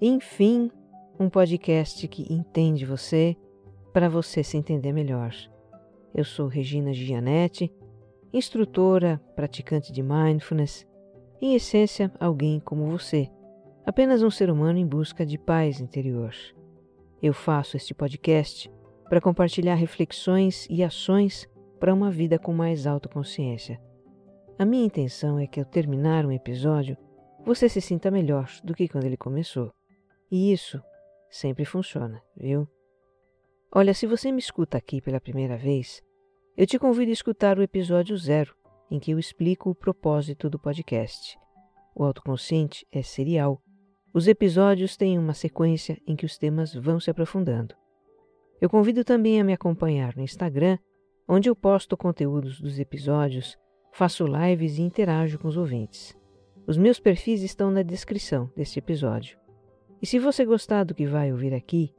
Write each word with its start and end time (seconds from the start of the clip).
Enfim, 0.00 0.72
um 1.18 1.30
podcast 1.30 2.06
que 2.08 2.32
entende 2.32 2.84
você 2.84 3.36
para 3.92 4.08
você 4.08 4.42
se 4.42 4.56
entender 4.56 4.92
melhor. 4.92 5.32
Eu 6.12 6.24
sou 6.24 6.48
Regina 6.48 6.92
Gianetti, 6.92 7.72
instrutora, 8.32 9.20
praticante 9.36 9.92
de 9.92 10.02
mindfulness, 10.02 10.84
em 11.40 11.54
essência, 11.54 12.12
alguém 12.18 12.58
como 12.58 12.90
você, 12.90 13.30
apenas 13.86 14.20
um 14.20 14.30
ser 14.30 14.50
humano 14.50 14.78
em 14.78 14.86
busca 14.86 15.24
de 15.24 15.38
paz 15.38 15.80
interior. 15.80 16.34
Eu 17.22 17.32
faço 17.32 17.76
este 17.76 17.94
podcast 17.94 18.70
para 19.08 19.20
compartilhar 19.20 19.76
reflexões 19.76 20.66
e 20.68 20.82
ações 20.82 21.48
para 21.78 21.94
uma 21.94 22.10
vida 22.10 22.36
com 22.36 22.52
mais 22.52 22.84
autoconsciência. 22.84 23.80
A 24.58 24.64
minha 24.64 24.86
intenção 24.86 25.38
é 25.38 25.46
que 25.46 25.60
ao 25.60 25.66
terminar 25.66 26.26
um 26.26 26.32
episódio, 26.32 26.96
você 27.44 27.68
se 27.68 27.80
sinta 27.80 28.10
melhor 28.10 28.50
do 28.64 28.74
que 28.74 28.88
quando 28.88 29.04
ele 29.04 29.16
começou. 29.16 29.72
E 30.34 30.52
isso 30.52 30.82
sempre 31.30 31.64
funciona, 31.64 32.20
viu? 32.36 32.66
Olha, 33.72 33.94
se 33.94 34.04
você 34.04 34.32
me 34.32 34.40
escuta 34.40 34.76
aqui 34.76 35.00
pela 35.00 35.20
primeira 35.20 35.56
vez, 35.56 36.02
eu 36.56 36.66
te 36.66 36.76
convido 36.76 37.10
a 37.10 37.12
escutar 37.12 37.56
o 37.56 37.62
episódio 37.62 38.16
zero, 38.16 38.52
em 38.90 38.98
que 38.98 39.12
eu 39.12 39.18
explico 39.20 39.70
o 39.70 39.76
propósito 39.76 40.50
do 40.50 40.58
podcast. 40.58 41.38
O 41.94 42.02
autoconsciente 42.02 42.84
é 42.90 43.00
serial. 43.00 43.62
Os 44.12 44.26
episódios 44.26 44.96
têm 44.96 45.20
uma 45.20 45.34
sequência 45.34 46.02
em 46.04 46.16
que 46.16 46.26
os 46.26 46.36
temas 46.36 46.74
vão 46.74 46.98
se 46.98 47.12
aprofundando. 47.12 47.76
Eu 48.60 48.68
convido 48.68 49.04
também 49.04 49.40
a 49.40 49.44
me 49.44 49.52
acompanhar 49.52 50.16
no 50.16 50.22
Instagram, 50.24 50.78
onde 51.28 51.48
eu 51.48 51.54
posto 51.54 51.96
conteúdos 51.96 52.60
dos 52.60 52.80
episódios, 52.80 53.56
faço 53.92 54.26
lives 54.26 54.78
e 54.78 54.82
interajo 54.82 55.38
com 55.38 55.46
os 55.46 55.56
ouvintes. 55.56 56.12
Os 56.66 56.76
meus 56.76 56.98
perfis 56.98 57.40
estão 57.40 57.70
na 57.70 57.82
descrição 57.82 58.50
deste 58.56 58.80
episódio. 58.80 59.43
E 60.04 60.06
se 60.06 60.18
você 60.18 60.44
gostar 60.44 60.84
do 60.84 60.94
que 60.94 61.06
vai 61.06 61.32
ouvir 61.32 61.54
aqui, 61.54 61.90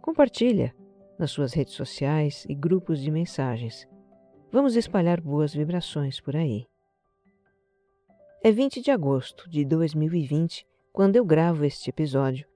compartilha 0.00 0.74
nas 1.18 1.30
suas 1.30 1.52
redes 1.52 1.74
sociais 1.74 2.46
e 2.48 2.54
grupos 2.54 2.98
de 2.98 3.10
mensagens. 3.10 3.86
Vamos 4.50 4.76
espalhar 4.76 5.20
boas 5.20 5.52
vibrações 5.52 6.22
por 6.22 6.34
aí. 6.34 6.66
É 8.42 8.50
20 8.50 8.80
de 8.80 8.90
agosto 8.90 9.46
de 9.50 9.62
2020 9.66 10.66
quando 10.90 11.16
eu 11.16 11.24
gravo 11.26 11.66
este 11.66 11.90
episódio 11.90 12.46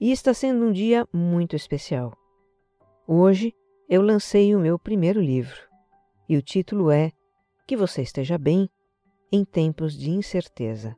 e 0.00 0.10
está 0.10 0.32
sendo 0.32 0.64
um 0.64 0.72
dia 0.72 1.06
muito 1.12 1.54
especial. 1.54 2.16
Hoje 3.06 3.54
eu 3.90 4.00
lancei 4.00 4.56
o 4.56 4.58
meu 4.58 4.78
primeiro 4.78 5.20
livro 5.20 5.60
e 6.26 6.38
o 6.38 6.40
título 6.40 6.90
é 6.90 7.12
Que 7.66 7.76
Você 7.76 8.00
Esteja 8.00 8.38
Bem 8.38 8.70
em 9.30 9.44
Tempos 9.44 9.92
de 9.92 10.10
Incerteza. 10.10 10.96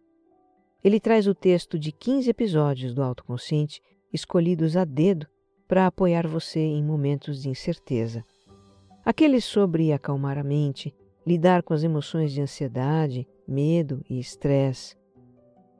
Ele 0.83 0.98
traz 0.98 1.27
o 1.27 1.34
texto 1.34 1.78
de 1.78 1.92
15 1.92 2.28
episódios 2.28 2.94
do 2.94 3.02
Autoconsciente 3.02 3.80
escolhidos 4.12 4.77
a 4.77 4.84
dedo 4.84 5.27
para 5.69 5.86
apoiar 5.86 6.27
você 6.27 6.61
em 6.61 6.83
momentos 6.83 7.41
de 7.41 7.48
incerteza. 7.48 8.25
Aqueles 9.05 9.44
sobre 9.44 9.92
acalmar 9.92 10.38
a 10.38 10.44
mente, 10.44 10.94
lidar 11.26 11.62
com 11.62 11.72
as 11.72 11.82
emoções 11.82 12.32
de 12.32 12.42
ansiedade, 12.42 13.26
medo 13.47 14.04
e 14.09 14.19
estresse. 14.19 14.97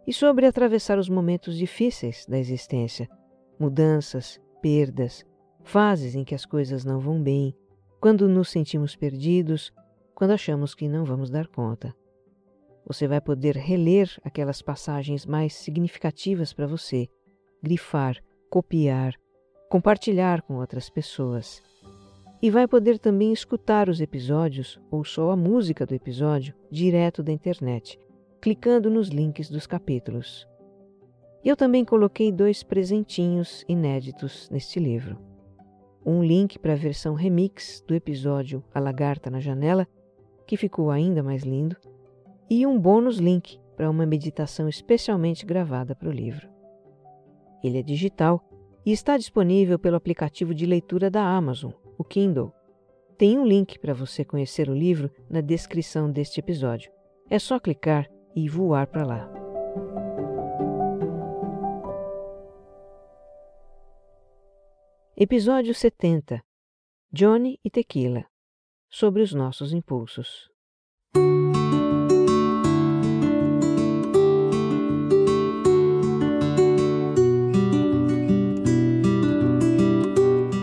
E 0.07 0.13
sobre 0.13 0.47
atravessar 0.47 0.99
os 0.99 1.09
momentos 1.09 1.57
difíceis 1.57 2.25
da 2.27 2.39
existência, 2.39 3.09
mudanças, 3.59 4.41
perdas, 4.61 5.25
fases 5.63 6.15
em 6.15 6.25
que 6.25 6.35
as 6.35 6.47
coisas 6.47 6.85
não 6.85 6.99
vão 6.99 7.23
bem, 7.23 7.55
quando 8.01 8.29
nos 8.29 8.51
sentimos 8.51 8.97
perdidos, 8.97 9.73
quando 10.15 10.33
achamos 10.33 10.75
que 10.75 10.89
não 10.89 11.05
vamos 11.05 11.31
dar 11.31 11.47
conta. 11.49 11.95
Você 12.87 13.07
vai 13.07 13.21
poder 13.21 13.57
reler 13.57 14.11
aquelas 14.25 14.61
passagens 14.61 15.25
mais 15.25 15.55
significativas 15.55 16.53
para 16.53 16.67
você, 16.67 17.09
grifar, 17.63 18.17
copiar, 18.51 19.15
compartilhar 19.69 20.43
com 20.43 20.57
outras 20.57 20.91
pessoas. 20.91 21.63
E 22.43 22.51
vai 22.51 22.67
poder 22.67 22.99
também 22.99 23.33
escutar 23.33 23.89
os 23.89 24.01
episódios 24.01 24.81
ou 24.91 25.05
só 25.05 25.31
a 25.31 25.37
música 25.37 25.87
do 25.87 25.95
episódio 25.95 26.55
direto 26.71 27.23
da 27.23 27.31
internet, 27.31 27.99
clicando 28.41 28.91
nos 28.91 29.09
links 29.09 29.49
dos 29.49 29.67
capítulos. 29.67 30.47
Eu 31.45 31.57
também 31.57 31.85
coloquei 31.85 32.31
dois 32.31 32.63
presentinhos 32.63 33.65
inéditos 33.69 34.51
neste 34.51 34.79
livro. 34.79 35.19
Um 36.05 36.23
link 36.23 36.59
para 36.59 36.73
a 36.73 36.77
versão 36.77 37.15
remix 37.15 37.83
do 37.87 37.95
episódio 37.95 38.63
A 38.75 38.81
Lagarta 38.81 39.31
na 39.31 39.39
Janela, 39.39 39.87
que 40.47 40.57
ficou 40.57 40.91
ainda 40.91 41.23
mais 41.23 41.45
lindo, 41.45 41.77
e 42.49 42.67
um 42.67 42.79
bônus 42.79 43.17
link 43.17 43.59
para 43.77 43.91
uma 43.91 44.07
meditação 44.07 44.69
especialmente 44.69 45.47
gravada 45.47 45.95
para 45.95 46.09
o 46.09 46.13
livro. 46.13 46.49
Ele 47.63 47.79
é 47.79 47.83
digital 47.83 48.43
e 48.85 48.93
está 48.93 49.17
disponível 49.17 49.79
pelo 49.79 49.97
aplicativo 49.97 50.55
de 50.55 50.67
leitura 50.67 51.11
da 51.11 51.23
Amazon, 51.23 51.73
o 51.97 52.05
Kindle. 52.05 52.53
Tem 53.17 53.39
um 53.39 53.47
link 53.47 53.79
para 53.79 53.95
você 53.95 54.25
conhecer 54.25 54.69
o 54.69 54.75
livro 54.75 55.11
na 55.31 55.41
descrição 55.41 56.11
deste 56.11 56.41
episódio. 56.41 56.91
É 57.31 57.39
só 57.39 57.59
clicar 57.61 58.09
e 58.35 58.49
voar 58.49 58.87
para 58.87 59.07
lá. 59.07 59.31
Episódio 65.17 65.75
70 65.75 66.43
Johnny 67.13 67.61
e 67.65 67.71
Tequila 67.71 68.25
sobre 68.91 69.23
os 69.23 69.33
nossos 69.33 69.73
impulsos. 69.73 70.52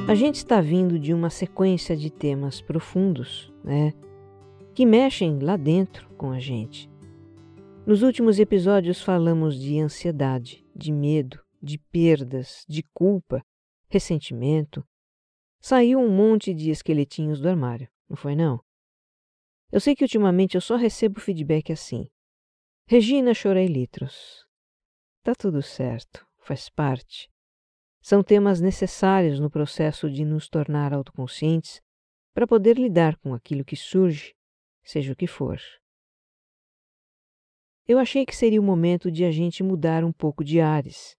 A 0.09 0.15
gente 0.15 0.37
está 0.37 0.59
vindo 0.59 0.97
de 0.97 1.13
uma 1.13 1.29
sequência 1.29 1.95
de 1.95 2.09
temas 2.09 2.59
profundos, 2.59 3.53
né, 3.63 3.93
que 4.73 4.83
mexem 4.83 5.37
lá 5.37 5.55
dentro 5.55 6.09
com 6.15 6.31
a 6.31 6.39
gente. 6.39 6.89
Nos 7.85 8.01
últimos 8.01 8.39
episódios 8.39 9.03
falamos 9.03 9.55
de 9.55 9.79
ansiedade, 9.79 10.65
de 10.75 10.91
medo, 10.91 11.39
de 11.61 11.77
perdas, 11.77 12.65
de 12.67 12.81
culpa, 12.91 13.45
ressentimento. 13.87 14.83
Saiu 15.61 15.99
um 15.99 16.09
monte 16.09 16.55
de 16.55 16.71
esqueletinhos 16.71 17.39
do 17.39 17.47
armário, 17.47 17.87
não 18.09 18.17
foi 18.17 18.35
não? 18.35 18.59
Eu 19.71 19.79
sei 19.79 19.95
que 19.95 20.03
ultimamente 20.03 20.55
eu 20.55 20.61
só 20.61 20.75
recebo 20.75 21.19
feedback 21.19 21.71
assim. 21.71 22.09
Regina, 22.87 23.31
chorei 23.35 23.67
litros. 23.67 24.43
Tá 25.21 25.35
tudo 25.35 25.61
certo, 25.61 26.25
faz 26.39 26.67
parte. 26.67 27.29
São 28.09 28.23
temas 28.23 28.59
necessários 28.59 29.39
no 29.39 29.51
processo 29.51 30.09
de 30.09 30.25
nos 30.25 30.49
tornar 30.49 30.95
autoconscientes 30.95 31.79
para 32.33 32.47
poder 32.47 32.75
lidar 32.75 33.15
com 33.17 33.35
aquilo 33.35 33.63
que 33.63 33.75
surge, 33.75 34.33
seja 34.83 35.13
o 35.13 35.15
que 35.15 35.27
for. 35.27 35.59
Eu 37.87 37.99
achei 37.99 38.25
que 38.25 38.35
seria 38.35 38.59
o 38.59 38.63
momento 38.63 39.11
de 39.11 39.23
a 39.25 39.29
gente 39.29 39.61
mudar 39.61 40.03
um 40.03 40.11
pouco 40.11 40.43
de 40.43 40.59
ares. 40.59 41.15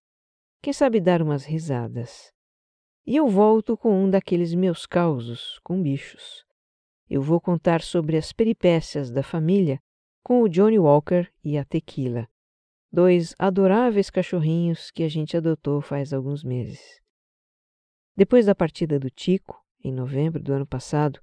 Quem 0.61 0.73
sabe 0.73 0.99
dar 0.99 1.23
umas 1.23 1.45
risadas. 1.45 2.33
E 3.07 3.15
eu 3.15 3.29
volto 3.29 3.77
com 3.77 3.95
um 3.95 4.11
daqueles 4.11 4.53
meus 4.53 4.85
causos 4.85 5.61
com 5.63 5.81
bichos. 5.81 6.45
Eu 7.09 7.23
vou 7.23 7.41
contar 7.41 7.83
sobre 7.83 8.17
as 8.17 8.33
peripécias 8.33 9.13
da 9.13 9.23
família 9.23 9.81
com 10.25 10.43
o 10.43 10.49
Johnny 10.49 10.77
Walker 10.77 11.31
e 11.45 11.57
a 11.57 11.65
Tequila 11.65 12.29
dois 12.93 13.35
adoráveis 13.39 14.11
cachorrinhos 14.11 14.91
que 14.91 15.03
a 15.03 15.09
gente 15.09 15.37
adotou 15.37 15.81
faz 15.81 16.13
alguns 16.13 16.43
meses. 16.43 17.01
Depois 18.17 18.47
da 18.47 18.55
partida 18.55 18.99
do 18.99 19.09
Tico, 19.09 19.65
em 19.83 19.93
novembro 19.93 20.43
do 20.43 20.53
ano 20.53 20.67
passado, 20.67 21.21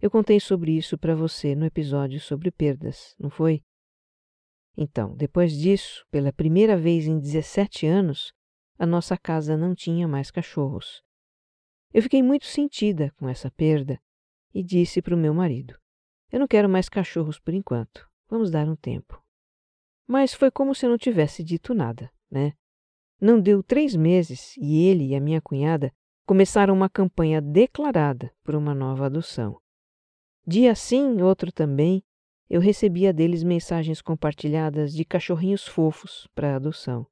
eu 0.00 0.10
contei 0.10 0.40
sobre 0.40 0.76
isso 0.76 0.98
para 0.98 1.14
você 1.14 1.54
no 1.54 1.64
episódio 1.64 2.20
sobre 2.20 2.50
perdas, 2.50 3.14
não 3.18 3.30
foi? 3.30 3.62
Então, 4.76 5.14
depois 5.14 5.52
disso, 5.56 6.04
pela 6.10 6.32
primeira 6.32 6.76
vez 6.76 7.06
em 7.06 7.18
17 7.18 7.86
anos, 7.86 8.32
a 8.78 8.84
nossa 8.84 9.16
casa 9.16 9.56
não 9.56 9.74
tinha 9.74 10.08
mais 10.08 10.30
cachorros. 10.30 11.02
Eu 11.92 12.02
fiquei 12.02 12.22
muito 12.22 12.46
sentida 12.46 13.12
com 13.16 13.28
essa 13.28 13.50
perda 13.50 14.00
e 14.52 14.62
disse 14.62 15.00
para 15.00 15.14
o 15.14 15.18
meu 15.18 15.32
marido: 15.32 15.78
Eu 16.32 16.40
não 16.40 16.48
quero 16.48 16.68
mais 16.68 16.88
cachorros 16.88 17.38
por 17.38 17.54
enquanto. 17.54 18.08
Vamos 18.28 18.50
dar 18.50 18.68
um 18.68 18.74
tempo. 18.74 19.23
Mas 20.06 20.34
foi 20.34 20.50
como 20.50 20.74
se 20.74 20.86
não 20.86 20.98
tivesse 20.98 21.42
dito 21.42 21.74
nada, 21.74 22.10
né? 22.30 22.52
Não 23.20 23.40
deu 23.40 23.62
três 23.62 23.96
meses 23.96 24.56
e 24.58 24.86
ele 24.86 25.08
e 25.08 25.14
a 25.14 25.20
minha 25.20 25.40
cunhada 25.40 25.92
começaram 26.26 26.74
uma 26.74 26.88
campanha 26.88 27.40
declarada 27.40 28.32
por 28.42 28.54
uma 28.54 28.74
nova 28.74 29.06
adoção. 29.06 29.60
Dia 30.46 30.74
sim, 30.74 31.22
outro 31.22 31.50
também, 31.50 32.02
eu 32.48 32.60
recebia 32.60 33.12
deles 33.12 33.42
mensagens 33.42 34.02
compartilhadas 34.02 34.92
de 34.92 35.04
cachorrinhos 35.04 35.66
fofos 35.66 36.28
para 36.34 36.56
adoção. 36.56 37.06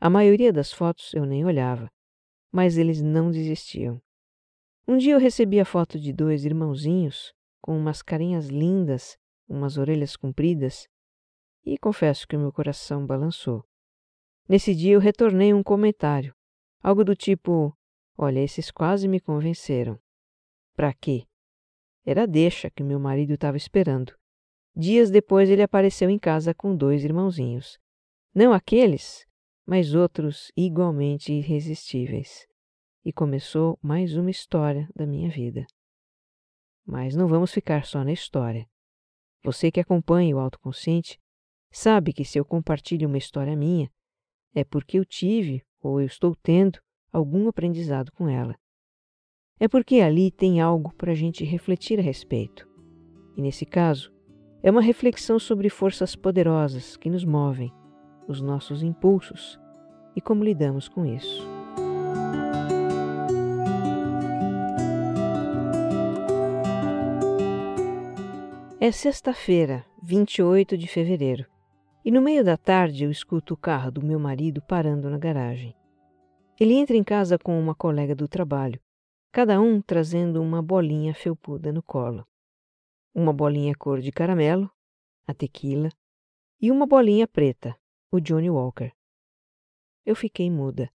A 0.00 0.10
maioria 0.10 0.52
das 0.52 0.72
fotos 0.72 1.14
eu 1.14 1.24
nem 1.24 1.44
olhava, 1.44 1.90
mas 2.50 2.76
eles 2.76 3.00
não 3.00 3.30
desistiam. 3.30 4.00
Um 4.88 4.96
dia 4.96 5.12
eu 5.12 5.20
recebi 5.20 5.60
a 5.60 5.64
foto 5.64 6.00
de 6.00 6.12
dois 6.12 6.44
irmãozinhos 6.44 7.32
com 7.60 7.76
umas 7.76 8.02
carinhas 8.02 8.48
lindas, 8.48 9.16
umas 9.48 9.76
orelhas 9.76 10.16
compridas, 10.16 10.88
e 11.64 11.78
confesso 11.78 12.26
que 12.26 12.36
o 12.36 12.40
meu 12.40 12.52
coração 12.52 13.06
balançou. 13.06 13.64
Nesse 14.48 14.74
dia 14.74 14.94
eu 14.94 15.00
retornei 15.00 15.54
um 15.54 15.62
comentário, 15.62 16.34
algo 16.82 17.04
do 17.04 17.14
tipo: 17.14 17.76
Olha, 18.16 18.40
esses 18.40 18.70
quase 18.70 19.06
me 19.06 19.20
convenceram. 19.20 19.98
Pra 20.74 20.92
quê? 20.92 21.26
Era 22.04 22.22
a 22.22 22.26
deixa 22.26 22.70
que 22.70 22.82
meu 22.82 22.98
marido 22.98 23.34
estava 23.34 23.56
esperando. 23.56 24.14
Dias 24.74 25.10
depois 25.10 25.50
ele 25.50 25.62
apareceu 25.62 26.08
em 26.08 26.18
casa 26.18 26.54
com 26.54 26.74
dois 26.74 27.04
irmãozinhos. 27.04 27.78
Não 28.34 28.52
aqueles, 28.52 29.26
mas 29.66 29.94
outros 29.94 30.50
igualmente 30.56 31.32
irresistíveis. 31.32 32.46
E 33.04 33.12
começou 33.12 33.78
mais 33.82 34.16
uma 34.16 34.30
história 34.30 34.88
da 34.94 35.06
minha 35.06 35.30
vida. 35.30 35.66
Mas 36.84 37.14
não 37.14 37.28
vamos 37.28 37.52
ficar 37.52 37.84
só 37.84 38.04
na 38.04 38.12
história. 38.12 38.66
Você 39.42 39.70
que 39.70 39.80
acompanha 39.80 40.36
o 40.36 40.38
autoconsciente 40.38 41.18
sabe 41.70 42.12
que 42.12 42.24
se 42.24 42.38
eu 42.38 42.44
compartilho 42.44 43.08
uma 43.08 43.18
história 43.18 43.56
minha, 43.56 43.90
é 44.54 44.64
porque 44.64 44.98
eu 44.98 45.04
tive 45.04 45.62
ou 45.80 46.00
eu 46.00 46.06
estou 46.06 46.34
tendo 46.42 46.80
algum 47.12 47.48
aprendizado 47.48 48.12
com 48.12 48.28
ela. 48.28 48.56
É 49.58 49.68
porque 49.68 50.00
ali 50.00 50.30
tem 50.30 50.60
algo 50.60 50.94
para 50.94 51.12
a 51.12 51.14
gente 51.14 51.44
refletir 51.44 51.98
a 51.98 52.02
respeito. 52.02 52.68
E 53.36 53.42
nesse 53.42 53.64
caso, 53.64 54.12
é 54.62 54.70
uma 54.70 54.82
reflexão 54.82 55.38
sobre 55.38 55.70
forças 55.70 56.16
poderosas 56.16 56.96
que 56.96 57.08
nos 57.08 57.24
movem, 57.24 57.72
os 58.26 58.40
nossos 58.40 58.82
impulsos 58.82 59.58
e 60.14 60.20
como 60.20 60.44
lidamos 60.44 60.88
com 60.88 61.04
isso. 61.06 61.46
É 68.78 68.90
sexta-feira, 68.90 69.84
28 70.02 70.76
de 70.76 70.88
fevereiro, 70.88 71.46
e 72.04 72.10
no 72.10 72.20
meio 72.20 72.44
da 72.44 72.56
tarde 72.56 73.04
eu 73.04 73.10
escuto 73.10 73.54
o 73.54 73.56
carro 73.56 73.90
do 73.90 74.04
meu 74.04 74.18
marido 74.18 74.62
parando 74.62 75.10
na 75.10 75.18
garagem. 75.18 75.74
Ele 76.58 76.74
entra 76.74 76.96
em 76.96 77.04
casa 77.04 77.38
com 77.38 77.58
uma 77.58 77.74
colega 77.74 78.14
do 78.14 78.28
trabalho, 78.28 78.80
cada 79.32 79.60
um 79.60 79.80
trazendo 79.80 80.42
uma 80.42 80.62
bolinha 80.62 81.14
felpuda 81.14 81.72
no 81.72 81.82
colo. 81.82 82.26
Uma 83.14 83.32
bolinha 83.32 83.74
cor 83.74 84.00
de 84.00 84.12
caramelo, 84.12 84.70
a 85.26 85.34
tequila, 85.34 85.88
e 86.60 86.70
uma 86.70 86.86
bolinha 86.86 87.26
preta, 87.26 87.76
o 88.10 88.20
Johnny 88.20 88.50
Walker. 88.50 88.92
Eu 90.04 90.14
fiquei 90.14 90.50
muda. 90.50 90.90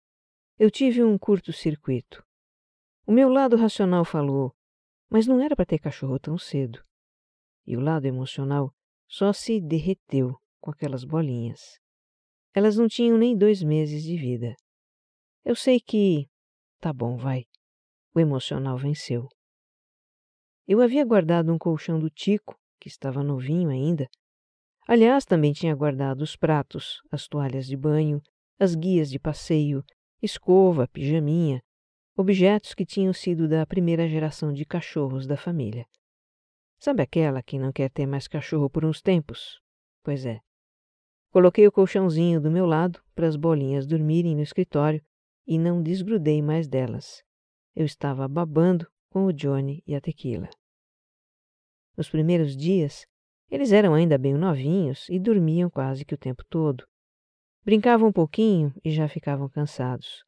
Eu 0.58 0.72
tive 0.72 1.04
um 1.04 1.18
curto-circuito. 1.18 2.26
O 3.06 3.12
meu 3.12 3.30
lado 3.30 3.56
racional 3.56 4.06
falou, 4.06 4.56
mas 5.10 5.28
não 5.28 5.42
era 5.42 5.56
para 5.56 5.66
ter 5.66 5.80
cachorro 5.80 6.20
tão 6.20 6.38
cedo 6.38 6.84
e 7.66 7.76
o 7.76 7.80
lado 7.80 8.06
emocional 8.06 8.74
só 9.08 9.34
se 9.34 9.60
derreteu 9.60 10.40
com 10.60 10.72
aquelas 10.72 11.04
bolinhas. 11.04 11.80
Elas 12.54 12.78
não 12.78 12.88
tinham 12.88 13.18
nem 13.18 13.38
dois 13.38 13.62
meses 13.62 14.04
de 14.04 14.16
vida. 14.16 14.56
Eu 15.44 15.56
sei 15.56 15.80
que. 15.80 16.28
Tá 16.80 16.94
bom, 16.94 17.18
vai. 17.18 17.46
O 18.14 18.20
emocional 18.20 18.78
venceu. 18.78 19.28
Eu 20.68 20.82
havia 20.82 21.06
guardado 21.06 21.54
um 21.54 21.58
colchão 21.58 22.00
do 22.00 22.10
Tico, 22.10 22.58
que 22.80 22.88
estava 22.88 23.24
novinho 23.24 23.70
ainda. 23.70 24.08
Aliás, 24.88 25.26
também 25.26 25.54
tinha 25.54 25.76
guardado 25.76 26.22
os 26.22 26.36
pratos, 26.36 27.02
as 27.12 27.28
toalhas 27.28 27.66
de 27.68 27.76
banho, 27.76 28.22
as 28.60 28.74
guias 28.74 29.10
de 29.10 29.20
passeio, 29.20 29.84
escova, 30.22 30.88
pijaminha, 30.88 31.62
objetos 32.16 32.74
que 32.74 32.86
tinham 32.86 33.12
sido 33.12 33.48
da 33.48 33.66
primeira 33.66 34.08
geração 34.08 34.54
de 34.54 34.66
cachorros 34.66 35.28
da 35.28 35.36
família. 35.36 35.86
Sabe 36.80 37.02
aquela 37.04 37.44
que 37.44 37.60
não 37.60 37.72
quer 37.72 37.90
ter 37.90 38.06
mais 38.06 38.28
cachorro 38.28 38.70
por 38.70 38.86
uns 38.86 39.02
tempos? 39.02 39.60
Pois 40.04 40.26
é. 40.26 40.40
Coloquei 41.36 41.68
o 41.68 41.72
colchãozinho 41.72 42.40
do 42.40 42.50
meu 42.50 42.66
lado 42.66 43.04
para 43.14 43.28
as 43.28 43.36
bolinhas 43.36 43.86
dormirem 43.86 44.34
no 44.38 44.42
escritório 44.42 45.04
e 45.46 45.60
não 45.60 45.84
desgrudei 45.84 46.42
mais 46.42 46.66
delas. 46.66 47.22
Eu 47.76 47.86
estava 47.86 48.26
babando 48.26 48.88
com 49.10 49.26
o 49.26 49.34
Johnny 49.34 49.84
e 49.86 49.94
a 49.94 50.00
tequila. 50.00 50.50
Nos 51.98 52.10
primeiros 52.10 52.56
dias, 52.56 53.06
eles 53.52 53.74
eram 53.74 53.94
ainda 53.94 54.18
bem 54.18 54.34
novinhos 54.34 55.10
e 55.10 55.20
dormiam 55.20 55.70
quase 55.70 56.06
que 56.06 56.14
o 56.14 56.18
tempo 56.18 56.42
todo. 56.50 56.88
Brincavam 57.66 58.08
um 58.08 58.14
pouquinho 58.14 58.74
e 58.82 58.90
já 58.90 59.10
ficavam 59.10 59.50
cansados. 59.50 60.24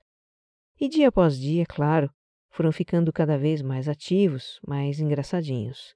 E 0.78 0.90
dia 0.90 1.08
após 1.08 1.40
dia, 1.40 1.66
claro, 1.66 2.12
foram 2.50 2.74
ficando 2.74 3.14
cada 3.14 3.38
vez 3.38 3.62
mais 3.62 3.88
ativos, 3.88 4.60
mais 4.68 5.00
engraçadinhos 5.00 5.96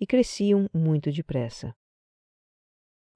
e 0.00 0.06
cresciam 0.06 0.66
muito 0.72 1.12
depressa. 1.12 1.76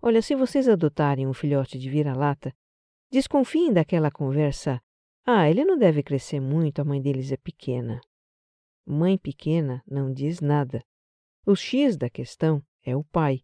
Olha, 0.02 0.22
se 0.22 0.34
vocês 0.34 0.66
adotarem 0.66 1.26
um 1.26 1.34
filhote 1.34 1.78
de 1.78 1.90
vira-lata, 1.90 2.54
desconfiem 3.10 3.72
daquela 3.72 4.10
conversa: 4.10 4.80
ah, 5.26 5.48
ele 5.48 5.64
não 5.64 5.76
deve 5.76 6.02
crescer 6.02 6.40
muito, 6.40 6.80
a 6.80 6.84
mãe 6.84 7.00
deles 7.02 7.30
é 7.30 7.36
pequena. 7.36 8.00
Mãe 8.86 9.18
pequena 9.18 9.82
não 9.86 10.12
diz 10.12 10.40
nada. 10.40 10.82
O 11.46 11.54
X 11.54 11.96
da 11.96 12.08
questão 12.08 12.62
é 12.82 12.96
o 12.96 13.04
pai. 13.04 13.40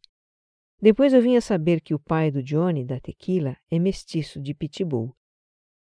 Depois 0.81 1.13
eu 1.13 1.21
vim 1.21 1.37
a 1.37 1.41
saber 1.41 1.81
que 1.81 1.95
o 1.95 1.99
pai 1.99 2.31
do 2.31 2.43
Johnny 2.43 2.85
da 2.85 2.99
tequila 2.99 3.57
é 3.71 3.79
mestiço 3.79 4.41
de 4.41 4.55
pitbull. 4.55 5.15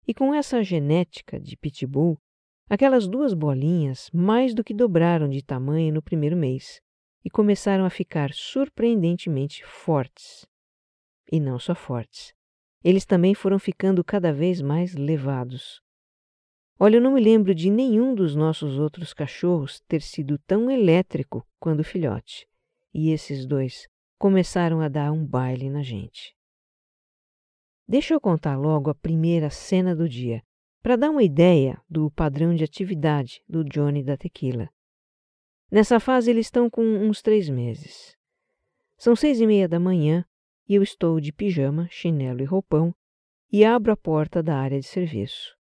E 0.06 0.12
com 0.12 0.34
essa 0.34 0.62
genética 0.62 1.40
de 1.40 1.56
pitbull, 1.56 2.20
aquelas 2.68 3.06
duas 3.06 3.32
bolinhas 3.32 4.10
mais 4.12 4.54
do 4.54 4.64
que 4.64 4.74
dobraram 4.74 5.28
de 5.28 5.42
tamanho 5.42 5.94
no 5.94 6.02
primeiro 6.02 6.36
mês 6.36 6.80
e 7.24 7.30
começaram 7.30 7.84
a 7.84 7.90
ficar 7.90 8.32
surpreendentemente 8.32 9.64
fortes. 9.64 10.46
E 11.30 11.40
não 11.40 11.58
só 11.58 11.74
fortes. 11.74 12.34
Eles 12.82 13.06
também 13.06 13.34
foram 13.34 13.58
ficando 13.58 14.04
cada 14.04 14.32
vez 14.32 14.60
mais 14.60 14.94
levados. 14.94 15.82
Olha, 16.78 16.96
eu 16.96 17.00
não 17.00 17.14
me 17.14 17.20
lembro 17.20 17.54
de 17.54 17.70
nenhum 17.70 18.14
dos 18.14 18.34
nossos 18.34 18.78
outros 18.78 19.14
cachorros 19.14 19.80
ter 19.88 20.02
sido 20.02 20.38
tão 20.40 20.70
elétrico 20.70 21.46
quando 21.58 21.84
filhote. 21.84 22.46
E 22.92 23.10
esses 23.10 23.46
dois 23.46 23.88
começaram 24.18 24.80
a 24.80 24.88
dar 24.88 25.12
um 25.12 25.24
baile 25.24 25.70
na 25.70 25.82
gente. 25.82 26.36
Deixa 27.86 28.14
eu 28.14 28.20
contar 28.20 28.56
logo 28.56 28.90
a 28.90 28.94
primeira 28.94 29.50
cena 29.50 29.94
do 29.94 30.08
dia, 30.08 30.42
para 30.82 30.96
dar 30.96 31.10
uma 31.10 31.22
ideia 31.22 31.80
do 31.88 32.10
padrão 32.10 32.54
de 32.54 32.64
atividade 32.64 33.42
do 33.48 33.64
Johnny 33.64 34.02
da 34.02 34.16
Tequila. 34.16 34.68
Nessa 35.70 35.98
fase, 35.98 36.30
eles 36.30 36.46
estão 36.46 36.68
com 36.68 36.82
uns 36.82 37.22
três 37.22 37.48
meses. 37.48 38.16
São 38.96 39.16
seis 39.16 39.40
e 39.40 39.46
meia 39.46 39.68
da 39.68 39.80
manhã 39.80 40.24
e 40.68 40.74
eu 40.74 40.82
estou 40.82 41.20
de 41.20 41.32
pijama, 41.32 41.88
chinelo 41.90 42.40
e 42.40 42.44
roupão 42.44 42.94
e 43.52 43.64
abro 43.64 43.92
a 43.92 43.96
porta 43.96 44.42
da 44.42 44.56
área 44.56 44.80
de 44.80 44.86
serviço. 44.86 45.56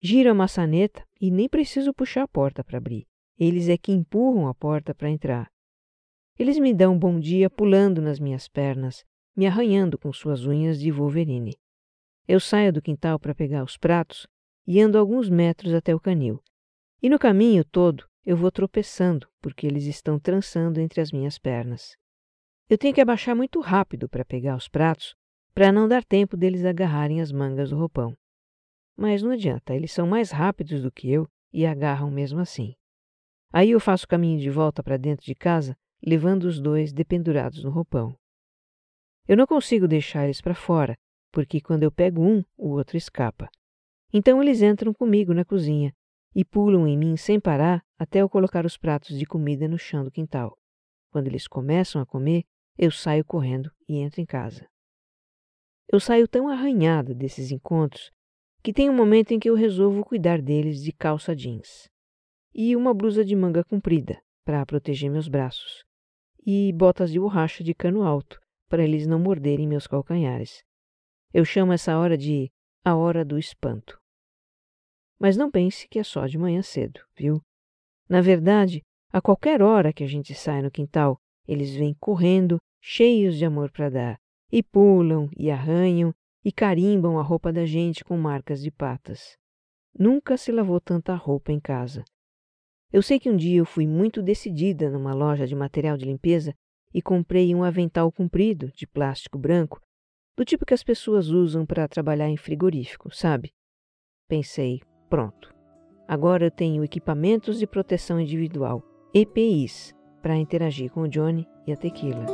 Giro 0.00 0.30
a 0.30 0.34
maçaneta 0.34 1.06
e 1.20 1.30
nem 1.30 1.48
preciso 1.48 1.94
puxar 1.94 2.22
a 2.22 2.28
porta 2.28 2.64
para 2.64 2.78
abrir. 2.78 3.06
Eles 3.38 3.68
é 3.68 3.76
que 3.76 3.92
empurram 3.92 4.48
a 4.48 4.54
porta 4.54 4.94
para 4.94 5.10
entrar. 5.10 5.48
Eles 6.38 6.58
me 6.58 6.74
dão 6.74 6.94
um 6.94 6.98
bom 6.98 7.20
dia 7.20 7.48
pulando 7.48 8.02
nas 8.02 8.18
minhas 8.18 8.48
pernas, 8.48 9.04
me 9.36 9.46
arranhando 9.46 9.98
com 9.98 10.12
suas 10.12 10.44
unhas 10.46 10.80
de 10.80 10.90
Wolverine. 10.90 11.56
Eu 12.26 12.40
saio 12.40 12.72
do 12.72 12.82
quintal 12.82 13.18
para 13.18 13.34
pegar 13.34 13.62
os 13.62 13.76
pratos 13.76 14.26
e 14.66 14.80
ando 14.80 14.98
alguns 14.98 15.28
metros 15.28 15.74
até 15.74 15.94
o 15.94 16.00
canil. 16.00 16.42
E 17.00 17.08
no 17.08 17.18
caminho 17.18 17.64
todo 17.64 18.04
eu 18.24 18.36
vou 18.36 18.50
tropeçando 18.50 19.28
porque 19.40 19.66
eles 19.66 19.84
estão 19.84 20.18
trançando 20.18 20.80
entre 20.80 21.00
as 21.00 21.12
minhas 21.12 21.38
pernas. 21.38 21.96
Eu 22.72 22.78
tenho 22.78 22.94
que 22.94 23.02
abaixar 23.02 23.36
muito 23.36 23.60
rápido 23.60 24.08
para 24.08 24.24
pegar 24.24 24.56
os 24.56 24.66
pratos, 24.66 25.14
para 25.52 25.70
não 25.70 25.86
dar 25.86 26.02
tempo 26.02 26.38
deles 26.38 26.64
agarrarem 26.64 27.20
as 27.20 27.30
mangas 27.30 27.68
do 27.68 27.76
roupão. 27.76 28.16
Mas 28.96 29.22
não 29.22 29.32
adianta, 29.32 29.74
eles 29.74 29.92
são 29.92 30.06
mais 30.06 30.30
rápidos 30.30 30.80
do 30.80 30.90
que 30.90 31.12
eu 31.12 31.28
e 31.52 31.66
agarram 31.66 32.10
mesmo 32.10 32.40
assim. 32.40 32.74
Aí 33.52 33.72
eu 33.72 33.78
faço 33.78 34.06
o 34.06 34.08
caminho 34.08 34.40
de 34.40 34.48
volta 34.48 34.82
para 34.82 34.96
dentro 34.96 35.22
de 35.22 35.34
casa, 35.34 35.76
levando 36.02 36.44
os 36.44 36.58
dois 36.62 36.94
dependurados 36.94 37.62
no 37.62 37.68
roupão. 37.68 38.16
Eu 39.28 39.36
não 39.36 39.46
consigo 39.46 39.86
deixar 39.86 40.24
eles 40.24 40.40
para 40.40 40.54
fora, 40.54 40.96
porque 41.30 41.60
quando 41.60 41.82
eu 41.82 41.92
pego 41.92 42.22
um, 42.22 42.42
o 42.56 42.70
outro 42.70 42.96
escapa. 42.96 43.50
Então 44.10 44.42
eles 44.42 44.62
entram 44.62 44.94
comigo 44.94 45.34
na 45.34 45.44
cozinha 45.44 45.94
e 46.34 46.42
pulam 46.42 46.88
em 46.88 46.96
mim 46.96 47.18
sem 47.18 47.38
parar 47.38 47.84
até 47.98 48.22
eu 48.22 48.30
colocar 48.30 48.64
os 48.64 48.78
pratos 48.78 49.18
de 49.18 49.26
comida 49.26 49.68
no 49.68 49.76
chão 49.76 50.02
do 50.02 50.10
quintal. 50.10 50.56
Quando 51.10 51.26
eles 51.26 51.46
começam 51.46 52.00
a 52.00 52.06
comer, 52.06 52.46
eu 52.78 52.90
saio 52.90 53.24
correndo 53.24 53.70
e 53.88 53.96
entro 53.96 54.20
em 54.20 54.26
casa. 54.26 54.68
Eu 55.88 56.00
saio 56.00 56.26
tão 56.26 56.48
arranhada 56.48 57.14
desses 57.14 57.50
encontros 57.50 58.10
que 58.62 58.72
tem 58.72 58.88
um 58.88 58.96
momento 58.96 59.32
em 59.32 59.38
que 59.38 59.50
eu 59.50 59.54
resolvo 59.54 60.04
cuidar 60.04 60.40
deles 60.40 60.82
de 60.82 60.92
calça 60.92 61.34
jeans 61.34 61.88
e 62.54 62.76
uma 62.76 62.94
blusa 62.94 63.24
de 63.24 63.34
manga 63.34 63.64
comprida 63.64 64.22
para 64.44 64.64
proteger 64.64 65.10
meus 65.10 65.28
braços 65.28 65.84
e 66.46 66.72
botas 66.72 67.10
de 67.10 67.18
borracha 67.18 67.62
de 67.62 67.74
cano 67.74 68.02
alto 68.02 68.40
para 68.68 68.82
eles 68.82 69.06
não 69.06 69.18
morderem 69.18 69.66
meus 69.68 69.86
calcanhares. 69.86 70.64
Eu 71.32 71.44
chamo 71.44 71.72
essa 71.72 71.98
hora 71.98 72.16
de 72.16 72.50
a 72.84 72.96
hora 72.96 73.24
do 73.24 73.38
espanto. 73.38 74.00
Mas 75.18 75.36
não 75.36 75.50
pense 75.50 75.86
que 75.88 75.98
é 75.98 76.02
só 76.02 76.26
de 76.26 76.38
manhã 76.38 76.62
cedo, 76.62 77.00
viu? 77.16 77.40
Na 78.08 78.20
verdade, 78.20 78.82
a 79.12 79.20
qualquer 79.20 79.62
hora 79.62 79.92
que 79.92 80.02
a 80.02 80.06
gente 80.06 80.34
sai 80.34 80.62
no 80.62 80.70
quintal, 80.70 81.20
eles 81.46 81.74
vêm 81.74 81.94
correndo, 81.98 82.58
cheios 82.80 83.36
de 83.36 83.44
amor 83.44 83.70
para 83.70 83.90
dar, 83.90 84.18
e 84.50 84.62
pulam 84.62 85.28
e 85.36 85.50
arranham 85.50 86.14
e 86.44 86.50
carimbam 86.50 87.18
a 87.18 87.22
roupa 87.22 87.52
da 87.52 87.64
gente 87.64 88.04
com 88.04 88.16
marcas 88.16 88.62
de 88.62 88.70
patas. 88.70 89.36
Nunca 89.98 90.36
se 90.36 90.50
lavou 90.50 90.80
tanta 90.80 91.14
roupa 91.14 91.52
em 91.52 91.60
casa. 91.60 92.04
Eu 92.92 93.02
sei 93.02 93.18
que 93.18 93.30
um 93.30 93.36
dia 93.36 93.58
eu 93.58 93.66
fui 93.66 93.86
muito 93.86 94.22
decidida 94.22 94.90
numa 94.90 95.14
loja 95.14 95.46
de 95.46 95.54
material 95.54 95.96
de 95.96 96.04
limpeza 96.04 96.54
e 96.92 97.00
comprei 97.00 97.54
um 97.54 97.62
avental 97.62 98.10
comprido 98.10 98.70
de 98.72 98.86
plástico 98.86 99.38
branco, 99.38 99.80
do 100.36 100.44
tipo 100.44 100.66
que 100.66 100.74
as 100.74 100.82
pessoas 100.82 101.28
usam 101.28 101.64
para 101.64 101.88
trabalhar 101.88 102.28
em 102.28 102.36
frigorífico, 102.36 103.14
sabe? 103.14 103.52
Pensei, 104.28 104.80
Pronto. 105.12 105.54
Agora 106.08 106.46
eu 106.46 106.50
tenho 106.50 106.82
equipamentos 106.82 107.58
de 107.58 107.66
proteção 107.66 108.18
individual, 108.18 108.82
EPIs, 109.12 109.94
para 110.22 110.36
interagir 110.36 110.90
com 110.90 111.02
o 111.02 111.08
Johnny 111.08 111.46
e 111.66 111.72
a 111.72 111.76
Tequila. 111.76 112.24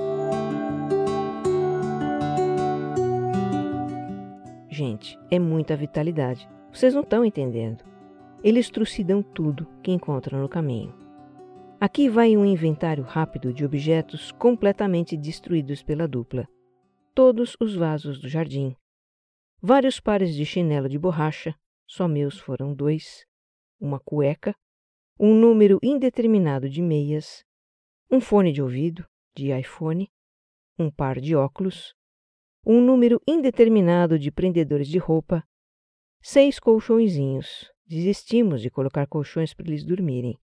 Gente, 4.68 5.18
é 5.30 5.38
muita 5.38 5.76
vitalidade. 5.76 6.48
Vocês 6.72 6.94
não 6.94 7.02
estão 7.02 7.24
entendendo. 7.24 7.82
Eles 8.44 8.70
trucidam 8.70 9.22
tudo 9.22 9.66
que 9.82 9.90
encontram 9.90 10.40
no 10.40 10.48
caminho. 10.48 10.94
Aqui 11.80 12.08
vai 12.08 12.36
um 12.36 12.44
inventário 12.44 13.02
rápido 13.02 13.52
de 13.52 13.64
objetos 13.64 14.30
completamente 14.32 15.16
destruídos 15.16 15.82
pela 15.82 16.06
dupla. 16.06 16.46
Todos 17.14 17.56
os 17.60 17.74
vasos 17.74 18.20
do 18.20 18.28
jardim. 18.28 18.76
Vários 19.60 19.98
pares 19.98 20.34
de 20.34 20.44
chinelo 20.44 20.88
de 20.88 20.98
borracha, 20.98 21.54
só 21.84 22.06
meus 22.06 22.38
foram 22.38 22.72
dois, 22.72 23.24
uma 23.80 23.98
cueca, 23.98 24.54
um 25.18 25.34
número 25.34 25.78
indeterminado 25.82 26.68
de 26.68 26.80
meias, 26.80 27.44
um 28.10 28.20
fone 28.20 28.52
de 28.52 28.62
ouvido, 28.62 29.06
de 29.36 29.52
iPhone, 29.52 30.10
um 30.78 30.90
par 30.90 31.20
de 31.20 31.36
óculos, 31.36 31.94
um 32.66 32.80
número 32.80 33.20
indeterminado 33.28 34.18
de 34.18 34.30
prendedores 34.30 34.88
de 34.88 34.96
roupa, 34.96 35.44
seis 36.22 36.58
colchõezinhos, 36.58 37.70
desistimos 37.86 38.62
de 38.62 38.70
colocar 38.70 39.06
colchões 39.06 39.52
para 39.52 39.66
eles 39.66 39.84
dormirem, 39.84 40.38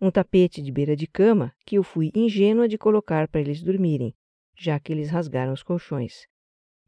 um 0.00 0.10
tapete 0.10 0.60
de 0.60 0.70
beira 0.70 0.94
de 0.94 1.06
cama 1.06 1.54
que 1.64 1.76
eu 1.76 1.82
fui 1.82 2.10
ingênua 2.14 2.68
de 2.68 2.76
colocar 2.76 3.26
para 3.26 3.40
eles 3.40 3.62
dormirem, 3.62 4.14
já 4.54 4.78
que 4.78 4.92
eles 4.92 5.08
rasgaram 5.08 5.54
os 5.54 5.62
colchões. 5.62 6.26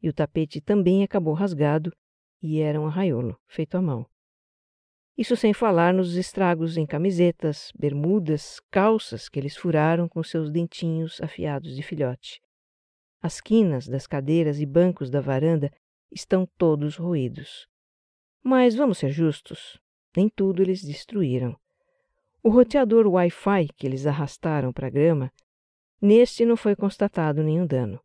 E 0.03 0.09
o 0.09 0.13
tapete 0.13 0.61
também 0.61 1.03
acabou 1.03 1.33
rasgado 1.33 1.91
e 2.43 2.59
era 2.59 2.79
um 2.79 2.85
arraiolo, 2.85 3.39
feito 3.47 3.75
à 3.75 3.81
mão. 3.81 4.05
Isso 5.17 5.37
sem 5.37 5.53
falar 5.53 5.93
nos 5.93 6.15
estragos 6.15 6.75
em 6.75 6.85
camisetas, 6.85 7.71
bermudas, 7.77 8.59
calças 8.69 9.29
que 9.29 9.39
eles 9.39 9.55
furaram 9.55 10.09
com 10.09 10.21
seus 10.21 10.51
dentinhos 10.51 11.21
afiados 11.21 11.73
de 11.73 11.81
filhote. 11.81 12.41
As 13.21 13.39
quinas 13.39 13.87
das 13.87 14.05
cadeiras 14.05 14.59
e 14.59 14.65
bancos 14.65 15.09
da 15.09 15.21
varanda 15.21 15.71
estão 16.11 16.45
todos 16.57 16.97
roídos. 16.97 17.65
Mas 18.43 18.75
vamos 18.75 18.97
ser 18.97 19.09
justos, 19.09 19.79
nem 20.15 20.27
tudo 20.27 20.61
eles 20.61 20.83
destruíram. 20.83 21.57
O 22.43 22.49
roteador 22.49 23.07
Wi-Fi 23.07 23.69
que 23.77 23.87
eles 23.87 24.05
arrastaram 24.05 24.73
para 24.73 24.87
a 24.87 24.91
grama, 24.91 25.31
neste 26.01 26.45
não 26.45 26.57
foi 26.57 26.75
constatado 26.75 27.41
nenhum 27.41 27.65
dano. 27.65 28.01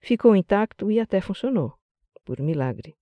Ficou 0.00 0.34
intacto 0.34 0.90
e 0.90 0.98
até 0.98 1.20
funcionou, 1.20 1.72
por 2.24 2.40
milagre. 2.40 2.97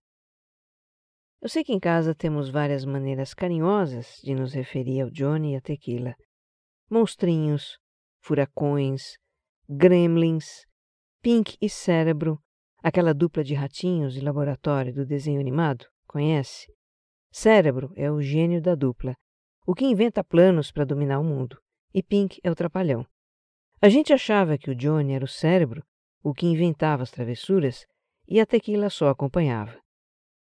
Eu 1.46 1.48
sei 1.48 1.62
que 1.62 1.72
em 1.72 1.78
casa 1.78 2.12
temos 2.12 2.50
várias 2.50 2.84
maneiras 2.84 3.32
carinhosas 3.32 4.16
de 4.20 4.34
nos 4.34 4.52
referir 4.52 5.02
ao 5.02 5.10
Johnny 5.10 5.52
e 5.52 5.56
à 5.56 5.60
Tequila. 5.60 6.16
Monstrinhos, 6.90 7.78
furacões, 8.20 9.12
gremlins, 9.68 10.64
Pink 11.22 11.56
e 11.62 11.70
Cérebro, 11.70 12.40
aquela 12.82 13.14
dupla 13.14 13.44
de 13.44 13.54
ratinhos 13.54 14.14
de 14.14 14.22
laboratório 14.22 14.92
do 14.92 15.06
desenho 15.06 15.40
animado, 15.40 15.86
conhece? 16.08 16.66
Cérebro 17.30 17.92
é 17.94 18.10
o 18.10 18.20
gênio 18.20 18.60
da 18.60 18.74
dupla, 18.74 19.14
o 19.64 19.72
que 19.72 19.84
inventa 19.84 20.24
planos 20.24 20.72
para 20.72 20.84
dominar 20.84 21.20
o 21.20 21.24
mundo, 21.24 21.56
e 21.94 22.02
Pink 22.02 22.40
é 22.42 22.50
o 22.50 22.56
trapalhão. 22.56 23.06
A 23.80 23.88
gente 23.88 24.12
achava 24.12 24.58
que 24.58 24.68
o 24.68 24.74
Johnny 24.74 25.12
era 25.12 25.24
o 25.24 25.28
cérebro, 25.28 25.84
o 26.24 26.34
que 26.34 26.44
inventava 26.44 27.04
as 27.04 27.12
travessuras, 27.12 27.86
e 28.26 28.40
a 28.40 28.46
Tequila 28.46 28.90
só 28.90 29.10
acompanhava. 29.10 29.85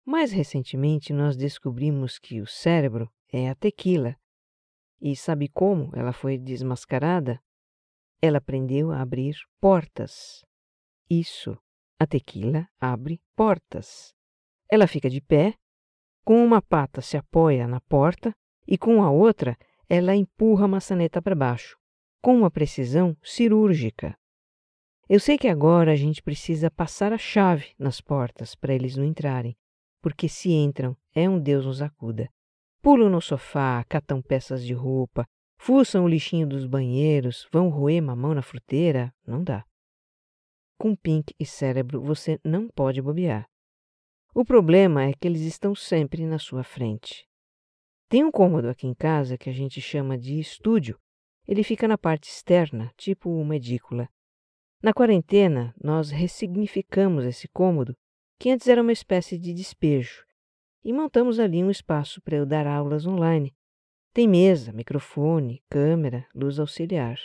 Mais 0.04 0.32
recentemente, 0.32 1.12
nós 1.12 1.36
descobrimos 1.36 2.18
que 2.18 2.40
o 2.40 2.46
cérebro 2.46 3.10
é 3.32 3.48
a 3.48 3.54
tequila. 3.54 4.16
E 5.00 5.14
sabe 5.14 5.48
como 5.48 5.90
ela 5.94 6.12
foi 6.12 6.38
desmascarada? 6.38 7.40
Ela 8.20 8.38
aprendeu 8.38 8.90
a 8.90 9.00
abrir 9.00 9.36
portas. 9.60 10.44
Isso, 11.08 11.56
a 11.98 12.06
tequila 12.06 12.68
abre 12.78 13.20
portas. 13.34 14.14
Ela 14.70 14.86
fica 14.86 15.08
de 15.08 15.20
pé, 15.20 15.54
com 16.24 16.44
uma 16.44 16.62
pata 16.62 17.00
se 17.00 17.16
apoia 17.16 17.66
na 17.66 17.80
porta 17.80 18.34
e 18.66 18.78
com 18.78 19.02
a 19.02 19.10
outra 19.10 19.56
ela 19.88 20.14
empurra 20.14 20.66
a 20.66 20.68
maçaneta 20.68 21.20
para 21.20 21.34
baixo, 21.34 21.76
com 22.22 22.36
uma 22.36 22.50
precisão 22.50 23.16
cirúrgica. 23.22 24.16
Eu 25.08 25.18
sei 25.18 25.36
que 25.36 25.48
agora 25.48 25.90
a 25.90 25.96
gente 25.96 26.22
precisa 26.22 26.70
passar 26.70 27.12
a 27.12 27.18
chave 27.18 27.74
nas 27.76 28.00
portas 28.00 28.54
para 28.54 28.72
eles 28.72 28.96
não 28.96 29.04
entrarem, 29.04 29.56
porque 30.00 30.28
se 30.28 30.50
entram, 30.50 30.96
é 31.14 31.28
um 31.28 31.38
Deus 31.38 31.66
nos 31.66 31.82
acuda. 31.82 32.28
Pulam 32.82 33.10
no 33.10 33.20
sofá, 33.20 33.84
catam 33.88 34.22
peças 34.22 34.64
de 34.64 34.72
roupa, 34.72 35.26
fuçam 35.58 36.04
o 36.04 36.08
lixinho 36.08 36.46
dos 36.46 36.66
banheiros, 36.66 37.46
vão 37.52 37.68
roer 37.68 38.02
mamão 38.02 38.34
na 38.34 38.42
fruteira, 38.42 39.12
não 39.26 39.44
dá. 39.44 39.64
Com 40.78 40.96
Pink 40.96 41.34
e 41.38 41.44
cérebro 41.44 42.00
você 42.00 42.40
não 42.42 42.68
pode 42.68 43.02
bobear. 43.02 43.46
O 44.34 44.44
problema 44.44 45.04
é 45.04 45.12
que 45.12 45.28
eles 45.28 45.42
estão 45.42 45.74
sempre 45.74 46.24
na 46.24 46.38
sua 46.38 46.62
frente. 46.62 47.28
Tem 48.08 48.24
um 48.24 48.30
cômodo 48.30 48.68
aqui 48.68 48.86
em 48.86 48.94
casa 48.94 49.36
que 49.36 49.50
a 49.50 49.52
gente 49.52 49.80
chama 49.80 50.16
de 50.16 50.38
estúdio. 50.40 50.98
Ele 51.46 51.62
fica 51.62 51.86
na 51.86 51.98
parte 51.98 52.30
externa, 52.30 52.90
tipo 52.96 53.28
uma 53.28 53.56
edícula. 53.56 54.08
Na 54.82 54.94
quarentena, 54.94 55.74
nós 55.82 56.10
ressignificamos 56.10 57.24
esse 57.24 57.46
cômodo 57.48 57.94
que 58.40 58.48
antes 58.48 58.68
era 58.68 58.80
uma 58.80 58.90
espécie 58.90 59.38
de 59.38 59.52
despejo, 59.52 60.24
e 60.82 60.94
montamos 60.94 61.38
ali 61.38 61.62
um 61.62 61.70
espaço 61.70 62.22
para 62.22 62.38
eu 62.38 62.46
dar 62.46 62.66
aulas 62.66 63.06
online. 63.06 63.54
Tem 64.14 64.26
mesa, 64.26 64.72
microfone, 64.72 65.62
câmera, 65.68 66.26
luz 66.34 66.58
auxiliar. 66.58 67.18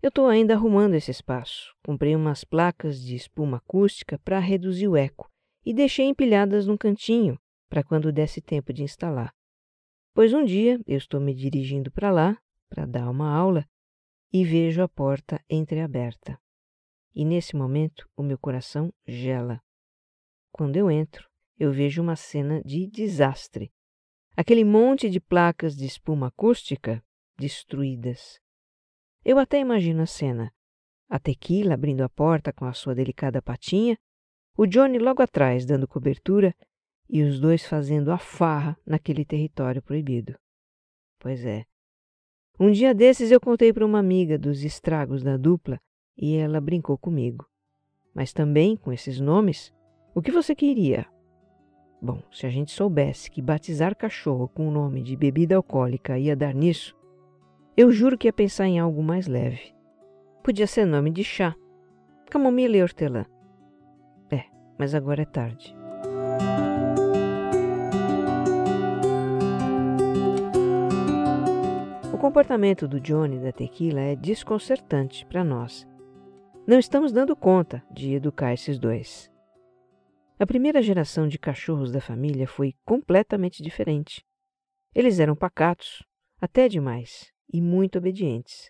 Eu 0.00 0.10
estou 0.10 0.28
ainda 0.28 0.54
arrumando 0.54 0.94
esse 0.94 1.10
espaço. 1.10 1.74
Comprei 1.84 2.14
umas 2.14 2.44
placas 2.44 3.02
de 3.02 3.16
espuma 3.16 3.56
acústica 3.56 4.16
para 4.20 4.38
reduzir 4.38 4.86
o 4.86 4.96
eco 4.96 5.28
e 5.66 5.74
deixei 5.74 6.06
empilhadas 6.06 6.68
num 6.68 6.76
cantinho 6.76 7.36
para 7.68 7.82
quando 7.82 8.12
desse 8.12 8.40
tempo 8.40 8.72
de 8.72 8.84
instalar. 8.84 9.34
Pois 10.14 10.32
um 10.32 10.44
dia 10.44 10.80
eu 10.86 10.98
estou 10.98 11.20
me 11.20 11.34
dirigindo 11.34 11.90
para 11.90 12.12
lá 12.12 12.38
para 12.68 12.86
dar 12.86 13.10
uma 13.10 13.28
aula 13.28 13.66
e 14.32 14.44
vejo 14.44 14.82
a 14.82 14.88
porta 14.88 15.44
entreaberta. 15.50 16.38
E 17.12 17.24
nesse 17.24 17.56
momento 17.56 18.08
o 18.16 18.22
meu 18.22 18.38
coração 18.38 18.94
gela. 19.04 19.60
Quando 20.52 20.76
eu 20.76 20.90
entro, 20.90 21.28
eu 21.58 21.72
vejo 21.72 22.02
uma 22.02 22.14
cena 22.14 22.62
de 22.62 22.86
desastre. 22.86 23.72
Aquele 24.36 24.64
monte 24.64 25.08
de 25.08 25.18
placas 25.18 25.74
de 25.74 25.86
espuma 25.86 26.28
acústica 26.28 27.02
destruídas. 27.38 28.38
Eu 29.24 29.38
até 29.38 29.58
imagino 29.58 30.02
a 30.02 30.06
cena. 30.06 30.52
A 31.08 31.18
tequila 31.18 31.74
abrindo 31.74 32.02
a 32.02 32.08
porta 32.08 32.52
com 32.52 32.64
a 32.64 32.72
sua 32.72 32.94
delicada 32.94 33.40
patinha, 33.40 33.98
o 34.56 34.66
Johnny 34.66 34.98
logo 34.98 35.22
atrás 35.22 35.64
dando 35.64 35.88
cobertura 35.88 36.54
e 37.08 37.22
os 37.22 37.40
dois 37.40 37.64
fazendo 37.66 38.10
a 38.10 38.18
farra 38.18 38.76
naquele 38.86 39.24
território 39.24 39.82
proibido. 39.82 40.38
Pois 41.18 41.44
é. 41.44 41.64
Um 42.58 42.70
dia 42.70 42.94
desses 42.94 43.30
eu 43.30 43.40
contei 43.40 43.72
para 43.72 43.86
uma 43.86 43.98
amiga 43.98 44.38
dos 44.38 44.62
estragos 44.62 45.22
da 45.22 45.36
dupla 45.36 45.80
e 46.16 46.36
ela 46.36 46.60
brincou 46.60 46.98
comigo. 46.98 47.46
Mas 48.14 48.32
também, 48.32 48.76
com 48.76 48.92
esses 48.92 49.18
nomes, 49.18 49.72
o 50.14 50.20
que 50.20 50.30
você 50.30 50.54
queria? 50.54 51.06
Bom, 52.00 52.22
se 52.30 52.44
a 52.44 52.50
gente 52.50 52.70
soubesse 52.70 53.30
que 53.30 53.40
batizar 53.40 53.96
cachorro 53.96 54.46
com 54.46 54.68
o 54.68 54.70
nome 54.70 55.02
de 55.02 55.16
bebida 55.16 55.56
alcoólica 55.56 56.18
ia 56.18 56.36
dar 56.36 56.54
nisso, 56.54 56.94
eu 57.74 57.90
juro 57.90 58.18
que 58.18 58.28
ia 58.28 58.32
pensar 58.32 58.66
em 58.66 58.78
algo 58.78 59.02
mais 59.02 59.26
leve. 59.26 59.74
Podia 60.42 60.66
ser 60.66 60.84
nome 60.84 61.10
de 61.10 61.24
chá, 61.24 61.54
camomila 62.28 62.76
e 62.76 62.82
hortelã. 62.82 63.24
É, 64.30 64.44
mas 64.78 64.94
agora 64.94 65.22
é 65.22 65.24
tarde. 65.24 65.74
O 72.12 72.18
comportamento 72.18 72.86
do 72.86 73.00
Johnny 73.00 73.38
da 73.38 73.50
tequila 73.50 74.00
é 74.00 74.14
desconcertante 74.14 75.24
para 75.24 75.42
nós. 75.42 75.88
Não 76.66 76.78
estamos 76.78 77.12
dando 77.12 77.34
conta 77.34 77.82
de 77.90 78.12
educar 78.12 78.52
esses 78.52 78.78
dois. 78.78 79.31
A 80.42 80.46
primeira 80.52 80.82
geração 80.82 81.28
de 81.28 81.38
cachorros 81.38 81.92
da 81.92 82.00
família 82.00 82.48
foi 82.48 82.74
completamente 82.84 83.62
diferente. 83.62 84.26
Eles 84.92 85.20
eram 85.20 85.36
pacatos, 85.36 86.02
até 86.40 86.68
demais, 86.68 87.32
e 87.48 87.62
muito 87.62 87.96
obedientes. 87.96 88.68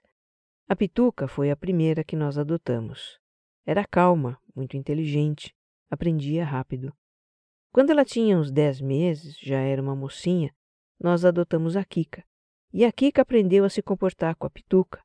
A 0.68 0.76
Pituca 0.76 1.26
foi 1.26 1.50
a 1.50 1.56
primeira 1.56 2.04
que 2.04 2.14
nós 2.14 2.36
adotamos. 2.36 3.18
Era 3.64 3.86
calma, 3.86 4.38
muito 4.54 4.76
inteligente, 4.76 5.56
aprendia 5.90 6.44
rápido. 6.44 6.92
Quando 7.72 7.88
ela 7.88 8.04
tinha 8.04 8.36
uns 8.36 8.50
dez 8.50 8.78
meses, 8.78 9.38
já 9.40 9.60
era 9.60 9.80
uma 9.80 9.96
mocinha, 9.96 10.54
nós 11.00 11.24
adotamos 11.24 11.74
a 11.74 11.82
Kika. 11.86 12.22
E 12.70 12.84
a 12.84 12.92
Kika 12.92 13.22
aprendeu 13.22 13.64
a 13.64 13.70
se 13.70 13.80
comportar 13.80 14.36
com 14.36 14.46
a 14.46 14.50
Pituca. 14.50 15.02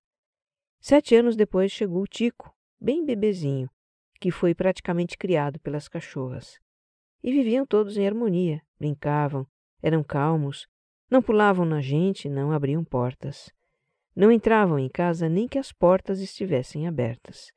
Sete 0.81 1.15
anos 1.15 1.37
depois 1.37 1.71
chegou 1.71 2.01
o 2.01 2.07
Tico, 2.07 2.53
bem 2.77 3.05
bebezinho, 3.05 3.69
que 4.17 4.31
foi 4.31 4.53
praticamente 4.53 5.17
criado 5.17 5.59
pelas 5.59 5.87
cachorras. 5.87 6.59
E 7.23 7.31
viviam 7.31 7.65
todos 7.65 7.97
em 7.97 8.05
harmonia, 8.05 8.61
brincavam, 8.79 9.45
eram 9.81 10.03
calmos, 10.03 10.67
não 11.09 11.21
pulavam 11.21 11.65
na 11.65 11.81
gente, 11.81 12.27
não 12.27 12.51
abriam 12.51 12.83
portas. 12.83 13.49
Não 14.15 14.31
entravam 14.31 14.77
em 14.79 14.89
casa 14.89 15.29
nem 15.29 15.47
que 15.47 15.59
as 15.59 15.71
portas 15.71 16.19
estivessem 16.19 16.87
abertas. 16.87 17.51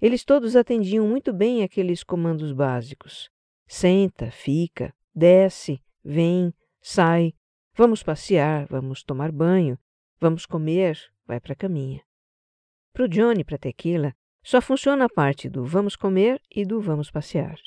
Eles 0.00 0.24
todos 0.24 0.56
atendiam 0.56 1.06
muito 1.06 1.32
bem 1.32 1.62
aqueles 1.62 2.02
comandos 2.02 2.52
básicos: 2.52 3.30
senta, 3.66 4.30
fica, 4.30 4.94
desce, 5.14 5.80
vem, 6.02 6.52
sai, 6.80 7.32
vamos 7.74 8.02
passear, 8.02 8.66
vamos 8.66 9.02
tomar 9.02 9.30
banho, 9.30 9.78
vamos 10.20 10.46
comer, 10.46 10.98
vai 11.26 11.38
para 11.38 11.52
a 11.52 11.56
caminha. 11.56 12.02
Para 12.92 13.04
o 13.04 13.08
Johnny 13.08 13.42
e 13.42 13.44
para 13.44 13.58
Tequila, 13.58 14.14
só 14.44 14.60
funciona 14.60 15.06
a 15.06 15.08
parte 15.08 15.48
do 15.48 15.64
vamos 15.64 15.96
comer 15.96 16.40
e 16.54 16.66
do 16.66 16.80
vamos 16.80 17.10
passear. 17.10 17.58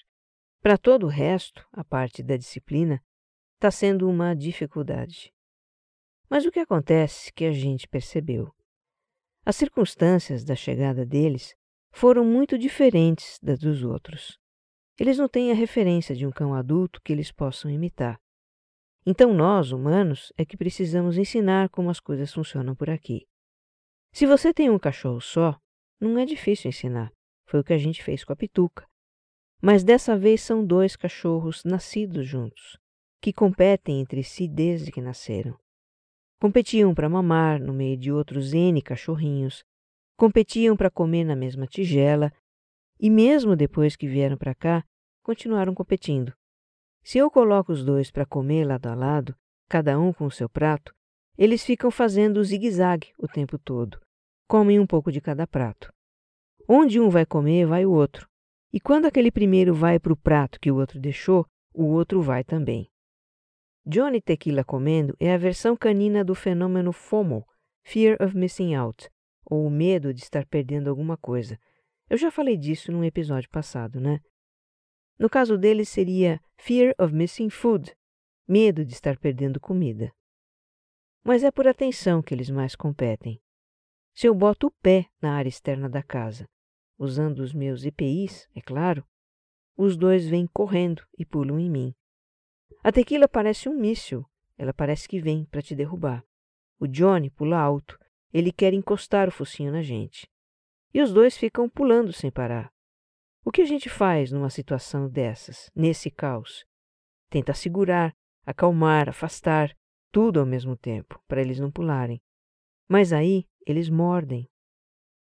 Para 0.61 0.77
todo 0.77 1.07
o 1.07 1.09
resto, 1.09 1.65
a 1.73 1.83
parte 1.83 2.21
da 2.21 2.37
disciplina, 2.37 3.01
está 3.55 3.71
sendo 3.71 4.07
uma 4.07 4.35
dificuldade. 4.35 5.33
Mas 6.29 6.45
o 6.45 6.51
que 6.51 6.59
acontece 6.59 7.33
que 7.33 7.45
a 7.45 7.51
gente 7.51 7.87
percebeu? 7.87 8.53
As 9.43 9.55
circunstâncias 9.55 10.43
da 10.43 10.55
chegada 10.55 11.03
deles 11.03 11.55
foram 11.91 12.23
muito 12.23 12.57
diferentes 12.57 13.39
das 13.41 13.59
dos 13.59 13.83
outros. 13.83 14.37
Eles 14.99 15.17
não 15.17 15.27
têm 15.27 15.51
a 15.51 15.55
referência 15.55 16.15
de 16.15 16.27
um 16.27 16.31
cão 16.31 16.53
adulto 16.53 17.01
que 17.01 17.11
eles 17.11 17.31
possam 17.31 17.71
imitar. 17.71 18.19
Então 19.05 19.33
nós, 19.33 19.71
humanos, 19.71 20.31
é 20.37 20.45
que 20.45 20.57
precisamos 20.57 21.17
ensinar 21.17 21.69
como 21.69 21.89
as 21.89 21.99
coisas 21.99 22.31
funcionam 22.31 22.75
por 22.75 22.89
aqui. 22.89 23.25
Se 24.11 24.27
você 24.27 24.53
tem 24.53 24.69
um 24.69 24.77
cachorro 24.77 25.21
só, 25.21 25.57
não 25.99 26.17
é 26.17 26.25
difícil 26.25 26.69
ensinar. 26.69 27.11
Foi 27.45 27.59
o 27.59 27.63
que 27.63 27.73
a 27.73 27.77
gente 27.77 28.03
fez 28.03 28.23
com 28.23 28.33
a 28.33 28.35
Pituca. 28.35 28.85
Mas 29.61 29.83
dessa 29.83 30.17
vez 30.17 30.41
são 30.41 30.65
dois 30.65 30.95
cachorros 30.95 31.63
nascidos 31.63 32.27
juntos, 32.27 32.77
que 33.21 33.33
competem 33.33 34.01
entre 34.01 34.23
si 34.23 34.47
desde 34.47 34.91
que 34.91 35.01
nasceram. 35.01 35.57
Competiam 36.39 36.93
para 36.93 37.09
mamar 37.09 37.59
no 37.59 37.73
meio 37.73 37.97
de 37.97 38.11
outros 38.11 38.53
N 38.53 38.79
cachorrinhos, 38.81 39.63
competiam 40.15 40.77
para 40.77 40.91
comer 40.91 41.23
na 41.23 41.35
mesma 41.35 41.65
tigela, 41.65 42.31
e 42.99 43.09
mesmo 43.09 43.55
depois 43.55 43.95
que 43.95 44.07
vieram 44.07 44.37
para 44.37 44.53
cá, 44.53 44.83
continuaram 45.23 45.73
competindo. 45.73 46.33
Se 47.03 47.17
eu 47.17 47.31
coloco 47.31 47.71
os 47.71 47.83
dois 47.83 48.11
para 48.11 48.25
comer 48.25 48.65
lado 48.65 48.87
a 48.87 48.93
lado, 48.93 49.35
cada 49.67 49.99
um 49.99 50.13
com 50.13 50.25
o 50.25 50.31
seu 50.31 50.47
prato, 50.47 50.93
eles 51.37 51.63
ficam 51.63 51.89
fazendo 51.89 52.43
zigue-zague 52.43 53.13
o 53.17 53.27
tempo 53.27 53.57
todo, 53.57 53.99
comem 54.47 54.79
um 54.79 54.87
pouco 54.87 55.11
de 55.11 55.19
cada 55.19 55.45
prato. 55.45 55.91
Onde 56.67 56.99
um 56.99 57.09
vai 57.09 57.25
comer, 57.25 57.65
vai 57.65 57.85
o 57.85 57.91
outro. 57.91 58.27
E 58.71 58.79
quando 58.79 59.05
aquele 59.05 59.31
primeiro 59.31 59.73
vai 59.73 59.99
para 59.99 60.13
o 60.13 60.17
prato 60.17 60.59
que 60.59 60.71
o 60.71 60.75
outro 60.77 60.99
deixou, 60.99 61.45
o 61.73 61.85
outro 61.85 62.21
vai 62.21 62.43
também. 62.43 62.89
Johnny 63.85 64.21
Tequila 64.21 64.63
comendo 64.63 65.15
é 65.19 65.33
a 65.33 65.37
versão 65.37 65.75
canina 65.75 66.23
do 66.23 66.35
fenômeno 66.35 66.91
FOMO, 66.91 67.47
Fear 67.85 68.17
of 68.21 68.35
Missing 68.35 68.75
Out, 68.75 69.09
ou 69.45 69.65
o 69.65 69.69
medo 69.69 70.13
de 70.13 70.21
estar 70.21 70.45
perdendo 70.45 70.89
alguma 70.89 71.15
coisa. 71.15 71.57
Eu 72.09 72.17
já 72.17 72.29
falei 72.29 72.57
disso 72.57 72.91
num 72.91 73.03
episódio 73.03 73.49
passado, 73.49 73.99
né? 73.99 74.19
No 75.17 75.29
caso 75.29 75.57
deles 75.57 75.87
seria 75.89 76.41
Fear 76.57 76.93
of 76.99 77.13
Missing 77.13 77.49
Food, 77.49 77.95
medo 78.47 78.83
de 78.83 78.93
estar 78.93 79.17
perdendo 79.17 79.59
comida. 79.59 80.11
Mas 81.23 81.43
é 81.43 81.51
por 81.51 81.67
atenção 81.67 82.21
que 82.21 82.33
eles 82.33 82.49
mais 82.49 82.75
competem. 82.75 83.41
Se 84.17 84.25
eu 84.25 84.33
boto 84.33 84.65
o 84.65 84.71
pé 84.81 85.05
na 85.21 85.35
área 85.35 85.47
externa 85.47 85.87
da 85.87 86.01
casa, 86.01 86.49
usando 86.97 87.37
os 87.37 87.53
meus 87.53 87.85
EPIs, 87.85 88.49
é 88.55 88.59
claro, 88.59 89.05
os 89.77 89.95
dois 89.95 90.27
vêm 90.27 90.47
correndo 90.47 91.05
e 91.19 91.23
pulam 91.23 91.59
em 91.59 91.69
mim. 91.69 91.95
A 92.83 92.91
tequila 92.91 93.27
parece 93.27 93.69
um 93.69 93.79
míssil, 93.79 94.25
ela 94.57 94.73
parece 94.73 95.07
que 95.07 95.21
vem 95.21 95.45
para 95.45 95.61
te 95.61 95.75
derrubar. 95.75 96.25
O 96.79 96.87
Johnny 96.87 97.29
pula 97.29 97.59
alto, 97.59 97.95
ele 98.33 98.51
quer 98.51 98.73
encostar 98.73 99.27
o 99.27 99.31
focinho 99.31 99.71
na 99.71 99.83
gente. 99.83 100.27
E 100.91 100.99
os 100.99 101.13
dois 101.13 101.37
ficam 101.37 101.69
pulando 101.69 102.11
sem 102.11 102.31
parar. 102.31 102.73
O 103.45 103.51
que 103.51 103.61
a 103.61 103.65
gente 103.65 103.87
faz 103.87 104.31
numa 104.31 104.49
situação 104.49 105.07
dessas, 105.07 105.69
nesse 105.75 106.09
caos? 106.09 106.65
Tenta 107.29 107.53
segurar, 107.53 108.15
acalmar, 108.47 109.09
afastar, 109.09 109.77
tudo 110.11 110.39
ao 110.39 110.45
mesmo 110.47 110.75
tempo, 110.75 111.21
para 111.27 111.39
eles 111.39 111.59
não 111.59 111.69
pularem. 111.69 112.19
Mas 112.89 113.13
aí 113.13 113.45
eles 113.71 113.89
mordem. 113.89 114.49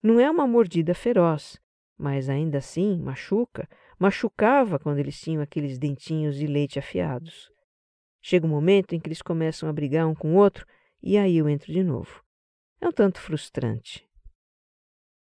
Não 0.02 0.18
é 0.18 0.30
uma 0.30 0.46
mordida 0.46 0.94
feroz, 0.94 1.60
mas 1.96 2.28
ainda 2.28 2.58
assim 2.58 2.98
machuca, 2.98 3.68
machucava 3.98 4.78
quando 4.78 4.98
eles 4.98 5.20
tinham 5.20 5.42
aqueles 5.42 5.78
dentinhos 5.78 6.36
de 6.36 6.46
leite 6.46 6.78
afiados. 6.78 7.50
Chega 8.22 8.46
um 8.46 8.50
momento 8.50 8.94
em 8.94 9.00
que 9.00 9.08
eles 9.08 9.22
começam 9.22 9.68
a 9.68 9.72
brigar 9.72 10.06
um 10.06 10.14
com 10.14 10.34
o 10.34 10.36
outro 10.36 10.66
e 11.02 11.18
aí 11.18 11.36
eu 11.36 11.48
entro 11.48 11.72
de 11.72 11.82
novo. 11.82 12.22
É 12.80 12.88
um 12.88 12.92
tanto 12.92 13.20
frustrante. 13.20 14.08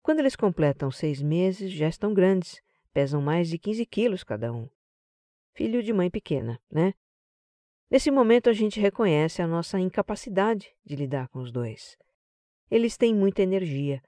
Quando 0.03 0.21
eles 0.21 0.37
completam 0.37 0.91
seis 0.91 1.21
meses, 1.21 1.73
já 1.73 1.89
estão 1.89 2.15
grandes, 2.15 2.61
pesam 2.93 3.21
mais 3.21 3.49
de 3.49 3.59
15 3.59 3.85
quilos 3.87 4.25
cada 4.25 4.53
um. 4.53 4.69
Filho 5.55 5.83
de 5.83 5.93
mãe 5.93 6.11
pequena, 6.11 6.61
né? 6.71 6.95
Nesse 7.91 8.11
momento 8.11 8.51
a 8.51 8.53
gente 8.53 8.81
reconhece 8.81 9.41
a 9.41 9.47
nossa 9.47 9.79
incapacidade 9.79 10.75
de 10.85 10.97
lidar 10.97 11.29
com 11.29 11.41
os 11.41 11.53
dois. 11.53 11.97
Eles 12.71 12.97
têm 12.97 13.15
muita 13.15 13.43
energia. 13.43 14.03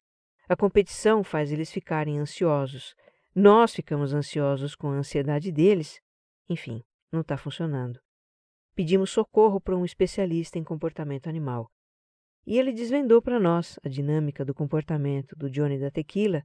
A 0.49 0.57
competição 0.57 1.23
faz 1.23 1.53
eles 1.53 1.71
ficarem 1.71 2.19
ansiosos. 2.19 2.95
Nós 3.35 3.75
ficamos 3.75 4.13
ansiosos 4.13 4.75
com 4.75 4.91
a 4.91 4.97
ansiedade 4.97 5.53
deles. 5.53 6.01
Enfim, 6.49 6.83
não 7.13 7.21
está 7.21 7.37
funcionando. 7.37 8.01
Pedimos 8.75 9.11
socorro 9.11 9.61
para 9.61 9.77
um 9.77 9.85
especialista 9.85 10.59
em 10.59 10.65
comportamento 10.65 11.29
animal. 11.29 11.71
E 12.47 12.59
ele 12.59 12.73
desvendou 12.73 13.21
para 13.21 13.39
nós 13.39 13.79
a 13.85 13.89
dinâmica 13.89 14.45
do 14.45 14.55
comportamento 14.55 15.37
do 15.37 15.51
Johnny 15.51 15.79
da 15.79 15.91
Tequila 15.91 16.43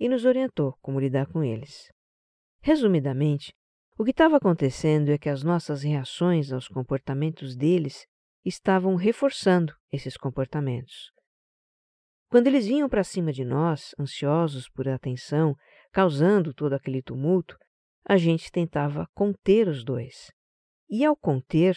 e 0.00 0.08
nos 0.08 0.24
orientou 0.24 0.76
como 0.80 0.98
lidar 0.98 1.26
com 1.26 1.44
eles. 1.44 1.88
Resumidamente, 2.62 3.52
o 3.98 4.04
que 4.04 4.12
estava 4.12 4.38
acontecendo 4.38 5.10
é 5.10 5.18
que 5.18 5.28
as 5.28 5.42
nossas 5.42 5.82
reações 5.82 6.50
aos 6.52 6.66
comportamentos 6.66 7.54
deles 7.54 8.06
estavam 8.44 8.94
reforçando 8.94 9.74
esses 9.92 10.16
comportamentos. 10.16 11.12
Quando 12.32 12.46
eles 12.46 12.66
vinham 12.66 12.88
para 12.88 13.04
cima 13.04 13.30
de 13.30 13.44
nós, 13.44 13.94
ansiosos 14.00 14.66
por 14.66 14.88
atenção, 14.88 15.54
causando 15.92 16.54
todo 16.54 16.72
aquele 16.72 17.02
tumulto, 17.02 17.58
a 18.08 18.16
gente 18.16 18.50
tentava 18.50 19.06
conter 19.12 19.68
os 19.68 19.84
dois. 19.84 20.32
E 20.88 21.04
ao 21.04 21.14
conter, 21.14 21.76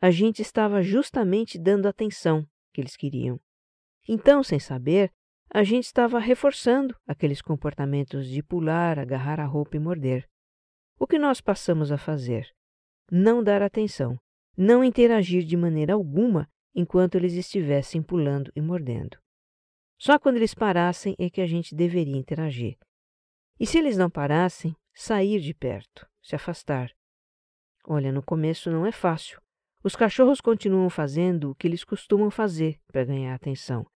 a 0.00 0.10
gente 0.10 0.42
estava 0.42 0.82
justamente 0.82 1.56
dando 1.56 1.86
atenção 1.86 2.44
que 2.74 2.80
eles 2.80 2.96
queriam. 2.96 3.38
Então, 4.08 4.42
sem 4.42 4.58
saber, 4.58 5.08
a 5.48 5.62
gente 5.62 5.84
estava 5.84 6.18
reforçando 6.18 6.96
aqueles 7.06 7.40
comportamentos 7.40 8.26
de 8.26 8.42
pular, 8.42 8.98
agarrar 8.98 9.38
a 9.38 9.46
roupa 9.46 9.76
e 9.76 9.78
morder. 9.78 10.28
O 10.98 11.06
que 11.06 11.16
nós 11.16 11.40
passamos 11.40 11.92
a 11.92 11.96
fazer? 11.96 12.48
Não 13.08 13.40
dar 13.40 13.62
atenção, 13.62 14.18
não 14.56 14.82
interagir 14.82 15.44
de 15.44 15.56
maneira 15.56 15.92
alguma 15.92 16.50
enquanto 16.74 17.14
eles 17.14 17.34
estivessem 17.34 18.02
pulando 18.02 18.50
e 18.56 18.60
mordendo. 18.60 19.21
Só 20.02 20.18
quando 20.18 20.34
eles 20.34 20.52
parassem 20.52 21.14
é 21.16 21.30
que 21.30 21.40
a 21.40 21.46
gente 21.46 21.76
deveria 21.76 22.16
interagir. 22.16 22.76
E 23.60 23.64
se 23.64 23.78
eles 23.78 23.96
não 23.96 24.10
parassem, 24.10 24.74
sair 24.92 25.38
de 25.38 25.54
perto, 25.54 26.04
se 26.20 26.34
afastar. 26.34 26.90
Olha, 27.86 28.10
no 28.10 28.20
começo 28.20 28.68
não 28.68 28.84
é 28.84 28.90
fácil. 28.90 29.40
Os 29.80 29.94
cachorros 29.94 30.40
continuam 30.40 30.90
fazendo 30.90 31.52
o 31.52 31.54
que 31.54 31.68
eles 31.68 31.84
costumam 31.84 32.32
fazer 32.32 32.80
para 32.88 33.04
ganhar 33.04 33.32
atenção. 33.32 33.86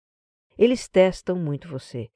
Eles 0.57 0.87
testam 0.87 1.35
muito 1.35 1.67
você. 1.67 2.09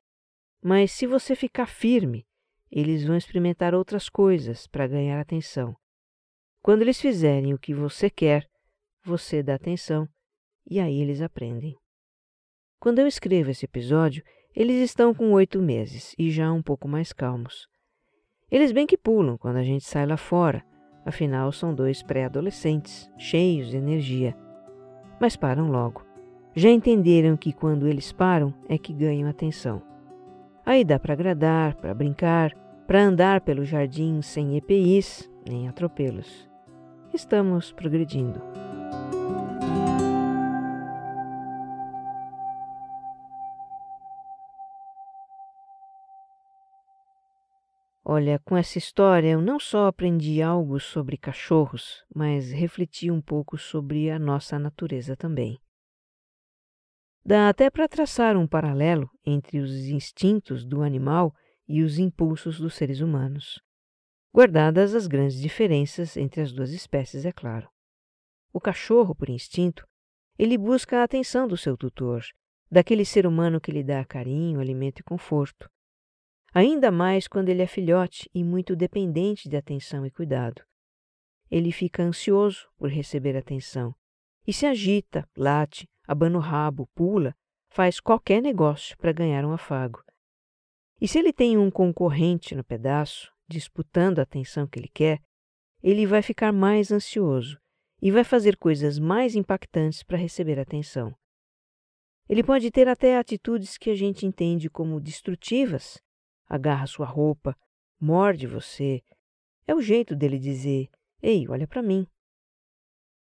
Mas 0.63 0.93
se 0.93 1.05
você 1.05 1.35
ficar 1.35 1.67
firme, 1.67 2.25
eles 2.71 3.05
vão 3.05 3.17
experimentar 3.17 3.75
outras 3.75 4.09
coisas 4.09 4.69
para 4.69 4.87
ganhar 4.87 5.21
atenção. 5.21 5.75
Quando 6.63 6.83
eles 6.83 7.01
fizerem 7.01 7.53
o 7.55 7.59
que 7.59 7.75
você 7.75 8.09
quer, 8.09 8.49
você 9.03 9.43
dá 9.43 9.57
atenção 9.57 10.09
e 10.65 10.79
aí 10.79 11.01
eles 11.01 11.21
aprendem. 11.21 11.80
Quando 12.81 12.99
eu 12.99 13.07
escrevo 13.07 13.51
esse 13.51 13.67
episódio, 13.67 14.25
eles 14.57 14.83
estão 14.83 15.13
com 15.13 15.33
oito 15.33 15.61
meses 15.61 16.15
e 16.19 16.31
já 16.31 16.51
um 16.51 16.63
pouco 16.63 16.89
mais 16.89 17.13
calmos. 17.13 17.69
Eles 18.51 18.73
bem 18.73 18.87
que 18.87 18.97
pulam 18.97 19.37
quando 19.37 19.57
a 19.57 19.63
gente 19.63 19.85
sai 19.85 20.07
lá 20.07 20.17
fora, 20.17 20.65
afinal 21.05 21.53
são 21.53 21.75
dois 21.75 22.03
pré-adolescentes, 22.03 23.11
cheios 23.19 23.69
de 23.69 23.77
energia. 23.77 24.35
Mas 25.21 25.37
param 25.37 25.71
logo. 25.71 26.07
Já 26.55 26.71
entenderam 26.71 27.37
que 27.37 27.53
quando 27.53 27.87
eles 27.87 28.13
param 28.13 28.55
é 28.67 28.79
que 28.79 28.95
ganham 28.95 29.29
atenção. 29.29 29.83
Aí 30.65 30.83
dá 30.83 30.99
para 30.99 31.13
agradar, 31.13 31.75
para 31.75 31.93
brincar, 31.93 32.55
para 32.87 33.03
andar 33.03 33.43
pelo 33.43 33.63
jardim 33.63 34.23
sem 34.23 34.57
EPIs 34.57 35.31
nem 35.47 35.69
atropelos. 35.69 36.49
Estamos 37.13 37.73
progredindo. 37.73 38.41
Olha, 48.13 48.41
com 48.41 48.57
essa 48.57 48.77
história 48.77 49.29
eu 49.29 49.41
não 49.41 49.61
só 49.61 49.87
aprendi 49.87 50.43
algo 50.43 50.81
sobre 50.81 51.17
cachorros, 51.17 52.05
mas 52.13 52.51
refleti 52.51 53.09
um 53.09 53.23
pouco 53.23 53.57
sobre 53.57 54.11
a 54.11 54.19
nossa 54.19 54.59
natureza 54.59 55.17
também. 55.17 55.61
Dá 57.25 57.49
até 57.49 57.71
para 57.71 57.89
traçar 57.89 58.37
um 58.37 58.49
paralelo 58.49 59.09
entre 59.25 59.61
os 59.61 59.71
instintos 59.87 60.65
do 60.65 60.83
animal 60.83 61.33
e 61.69 61.85
os 61.85 62.01
impulsos 62.01 62.59
dos 62.59 62.75
seres 62.75 63.01
humanos, 63.01 63.63
guardadas 64.35 64.93
as 64.93 65.07
grandes 65.07 65.41
diferenças 65.41 66.17
entre 66.17 66.41
as 66.41 66.51
duas 66.51 66.73
espécies, 66.73 67.25
é 67.25 67.31
claro. 67.31 67.69
O 68.53 68.61
cachorro, 68.61 69.15
por 69.15 69.29
instinto, 69.31 69.87
ele 70.37 70.59
busca 70.59 70.99
a 70.99 71.05
atenção 71.05 71.47
do 71.47 71.57
seu 71.57 71.77
tutor, 71.77 72.25
daquele 72.69 73.05
ser 73.05 73.25
humano 73.25 73.61
que 73.61 73.71
lhe 73.71 73.85
dá 73.85 74.05
carinho, 74.05 74.59
alimento 74.59 74.99
e 74.99 75.05
conforto 75.05 75.71
ainda 76.53 76.91
mais 76.91 77.29
quando 77.29 77.49
ele 77.49 77.63
é 77.63 77.67
filhote 77.67 78.29
e 78.35 78.43
muito 78.43 78.75
dependente 78.75 79.49
de 79.49 79.57
atenção 79.57 80.05
e 80.05 80.11
cuidado. 80.11 80.63
Ele 81.51 81.73
fica 81.73 82.03
ansioso 82.03 82.69
por 82.77 82.91
receber 82.91 83.37
atenção 83.37 83.95
e 84.47 84.53
se 84.53 84.67
agita, 84.67 85.29
late, 85.37 85.89
abana 86.07 86.39
o 86.39 86.41
rabo, 86.41 86.89
pula, 86.95 87.35
faz 87.69 88.01
qualquer 88.01 88.43
negócio 88.43 88.97
para 88.99 89.13
ganhar 89.13 89.45
um 89.45 89.53
afago. 89.53 90.03
E 91.01 91.09
se 91.09 91.19
ele 91.19 91.33
tem 91.33 91.57
um 91.57 91.71
concorrente 91.71 92.55
no 92.55 92.65
pedaço, 92.65 93.33
disputando 93.49 94.19
a 94.19 94.23
atenção 94.23 94.67
que 94.67 94.79
ele 94.79 94.91
quer, 94.93 95.21
ele 95.83 96.07
vai 96.07 96.21
ficar 96.21 96.53
mais 96.53 96.93
ansioso 96.93 97.59
e 98.03 98.11
vai 98.11 98.25
fazer 98.25 98.57
coisas 98.57 98.99
mais 98.99 99.35
impactantes 99.35 100.03
para 100.03 100.19
receber 100.19 100.59
atenção. 100.59 101.15
Ele 102.29 102.45
pode 102.45 102.71
ter 102.71 102.87
até 102.87 103.19
atitudes 103.19 103.77
que 103.77 103.91
a 103.91 103.95
gente 103.95 104.25
entende 104.27 104.71
como 104.71 105.01
destrutivas, 105.01 105.99
agarra 106.51 106.87
sua 106.89 107.07
roupa, 107.07 107.57
morde 108.01 108.49
você. 108.49 109.03
É 109.67 109.75
o 109.75 109.81
jeito 109.81 110.17
dele 110.17 110.39
dizer: 110.39 110.91
Ei, 111.23 111.49
olha 111.49 111.69
para 111.69 111.81
mim. 111.81 112.05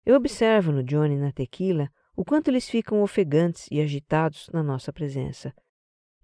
Eu 0.06 0.16
observo 0.16 0.72
no 0.72 0.82
Johnny 0.82 1.16
e 1.16 1.18
na 1.18 1.30
Tequila 1.30 1.90
o 2.16 2.24
quanto 2.24 2.48
eles 2.48 2.68
ficam 2.68 3.02
ofegantes 3.02 3.68
e 3.70 3.80
agitados 3.80 4.48
na 4.52 4.62
nossa 4.62 4.92
presença. 4.92 5.54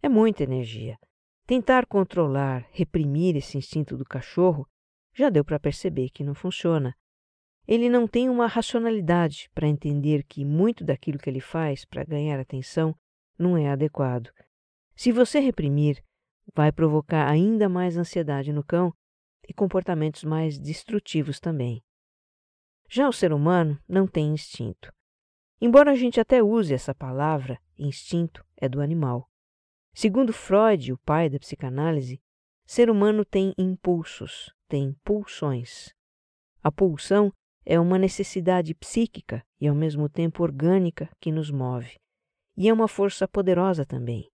É 0.02 0.08
muita 0.08 0.42
energia. 0.42 0.98
Tentar 1.46 1.86
controlar, 1.86 2.66
reprimir 2.72 3.36
esse 3.36 3.58
instinto 3.58 3.96
do 3.96 4.04
cachorro 4.04 4.66
já 5.12 5.28
deu 5.28 5.44
para 5.44 5.60
perceber 5.60 6.08
que 6.08 6.24
não 6.24 6.34
funciona. 6.34 6.96
Ele 7.66 7.88
não 7.88 8.08
tem 8.08 8.28
uma 8.28 8.46
racionalidade 8.46 9.50
para 9.54 9.68
entender 9.68 10.24
que 10.24 10.44
muito 10.44 10.84
daquilo 10.84 11.18
que 11.18 11.28
ele 11.28 11.40
faz 11.40 11.84
para 11.84 12.04
ganhar 12.04 12.40
atenção 12.40 12.94
não 13.38 13.56
é 13.56 13.70
adequado. 13.70 14.30
Se 14.96 15.12
você 15.12 15.38
reprimir, 15.40 16.02
vai 16.54 16.72
provocar 16.72 17.28
ainda 17.28 17.68
mais 17.68 17.96
ansiedade 17.96 18.52
no 18.52 18.64
cão 18.64 18.92
e 19.48 19.52
comportamentos 19.52 20.24
mais 20.24 20.59
destrutivos 20.59 21.38
também. 21.38 21.83
Já 22.88 23.09
o 23.09 23.12
ser 23.12 23.33
humano 23.33 23.78
não 23.88 24.07
tem 24.07 24.33
instinto. 24.33 24.92
Embora 25.61 25.92
a 25.92 25.94
gente 25.94 26.20
até 26.20 26.42
use 26.42 26.74
essa 26.74 26.94
palavra, 26.94 27.59
instinto 27.78 28.44
é 28.57 28.68
do 28.68 28.80
animal. 28.80 29.28
Segundo 29.94 30.33
Freud, 30.33 30.92
o 30.92 30.98
pai 30.98 31.28
da 31.28 31.38
psicanálise, 31.38 32.20
ser 32.66 32.90
humano 32.90 33.24
tem 33.24 33.54
impulsos, 33.57 34.52
tem 34.68 34.94
pulsões. 35.04 35.94
A 36.62 36.72
pulsão 36.72 37.33
é 37.64 37.78
uma 37.78 37.98
necessidade 37.98 38.74
psíquica 38.74 39.44
e 39.61 39.68
ao 39.68 39.74
mesmo 39.74 40.09
tempo 40.09 40.42
orgânica 40.42 41.09
que 41.20 41.30
nos 41.30 41.50
move, 41.50 41.96
e 42.57 42.68
é 42.68 42.72
uma 42.72 42.88
força 42.88 43.26
poderosa 43.26 43.87
também. 43.87 44.30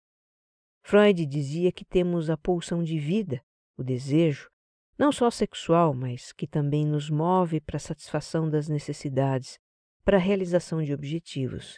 Freud 0.87 1.25
dizia 1.25 1.69
que 1.69 1.83
temos 1.83 2.29
a 2.29 2.37
pulsão 2.37 2.81
de 2.81 2.97
vida, 2.97 3.43
o 3.75 3.83
desejo, 3.83 4.49
não 4.97 5.11
só 5.11 5.29
sexual, 5.29 5.93
mas 5.93 6.31
que 6.31 6.47
também 6.47 6.85
nos 6.85 7.09
move 7.09 7.59
para 7.59 7.75
a 7.75 7.79
satisfação 7.79 8.49
das 8.49 8.69
necessidades, 8.69 9.59
para 10.05 10.15
a 10.15 10.19
realização 10.19 10.81
de 10.81 10.93
objetivos. 10.93 11.77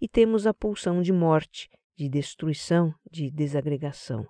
E 0.00 0.08
temos 0.08 0.46
a 0.46 0.54
pulsão 0.54 1.02
de 1.02 1.12
morte, 1.12 1.68
de 1.96 2.08
destruição, 2.08 2.94
de 3.10 3.28
desagregação. 3.28 4.24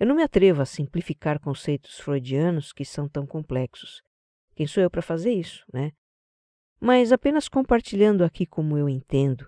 Eu 0.00 0.06
não 0.06 0.14
me 0.14 0.22
atrevo 0.22 0.62
a 0.62 0.64
simplificar 0.64 1.38
conceitos 1.38 2.00
freudianos 2.00 2.72
que 2.72 2.86
são 2.86 3.06
tão 3.06 3.26
complexos. 3.26 4.00
Quem 4.56 4.66
sou 4.66 4.82
eu 4.82 4.88
para 4.88 5.02
fazer 5.02 5.34
isso, 5.34 5.62
né? 5.70 5.92
Mas 6.80 7.12
apenas 7.12 7.50
compartilhando 7.50 8.24
aqui 8.24 8.46
como 8.46 8.78
eu 8.78 8.88
entendo, 8.88 9.46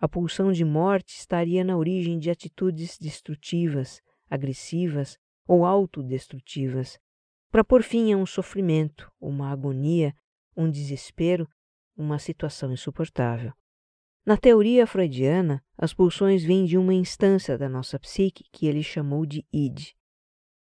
a 0.00 0.08
pulsão 0.08 0.50
de 0.50 0.64
morte 0.64 1.14
estaria 1.14 1.62
na 1.62 1.76
origem 1.76 2.18
de 2.18 2.30
atitudes 2.30 2.96
destrutivas, 2.98 4.00
agressivas 4.30 5.18
ou 5.46 5.66
autodestrutivas, 5.66 6.98
para 7.50 7.62
pôr 7.62 7.82
fim 7.82 8.10
a 8.12 8.16
um 8.16 8.24
sofrimento, 8.24 9.12
uma 9.20 9.50
agonia, 9.50 10.14
um 10.56 10.70
desespero, 10.70 11.46
uma 11.94 12.18
situação 12.18 12.72
insuportável. 12.72 13.52
Na 14.24 14.36
teoria 14.36 14.86
freudiana, 14.86 15.62
as 15.76 15.92
pulsões 15.92 16.42
vêm 16.42 16.64
de 16.64 16.78
uma 16.78 16.94
instância 16.94 17.58
da 17.58 17.68
nossa 17.68 17.98
psique 17.98 18.44
que 18.50 18.66
ele 18.66 18.82
chamou 18.82 19.26
de 19.26 19.44
id. 19.52 19.92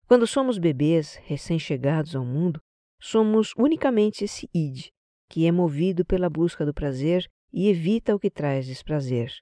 Quando 0.07 0.27
somos 0.27 0.59
bebês 0.59 1.17
recém-chegados 1.23 2.17
ao 2.17 2.25
mundo, 2.25 2.61
somos 3.01 3.53
unicamente 3.57 4.25
esse 4.25 4.49
id, 4.53 4.89
que 5.29 5.47
é 5.47 5.53
movido 5.53 6.05
pela 6.05 6.29
busca 6.29 6.67
do 6.67 6.75
prazer 6.75 7.31
e 7.53 7.69
evita 7.69 8.15
o 8.15 8.19
que 8.19 8.31
traz 8.31 8.67
desprazer. 8.67 9.33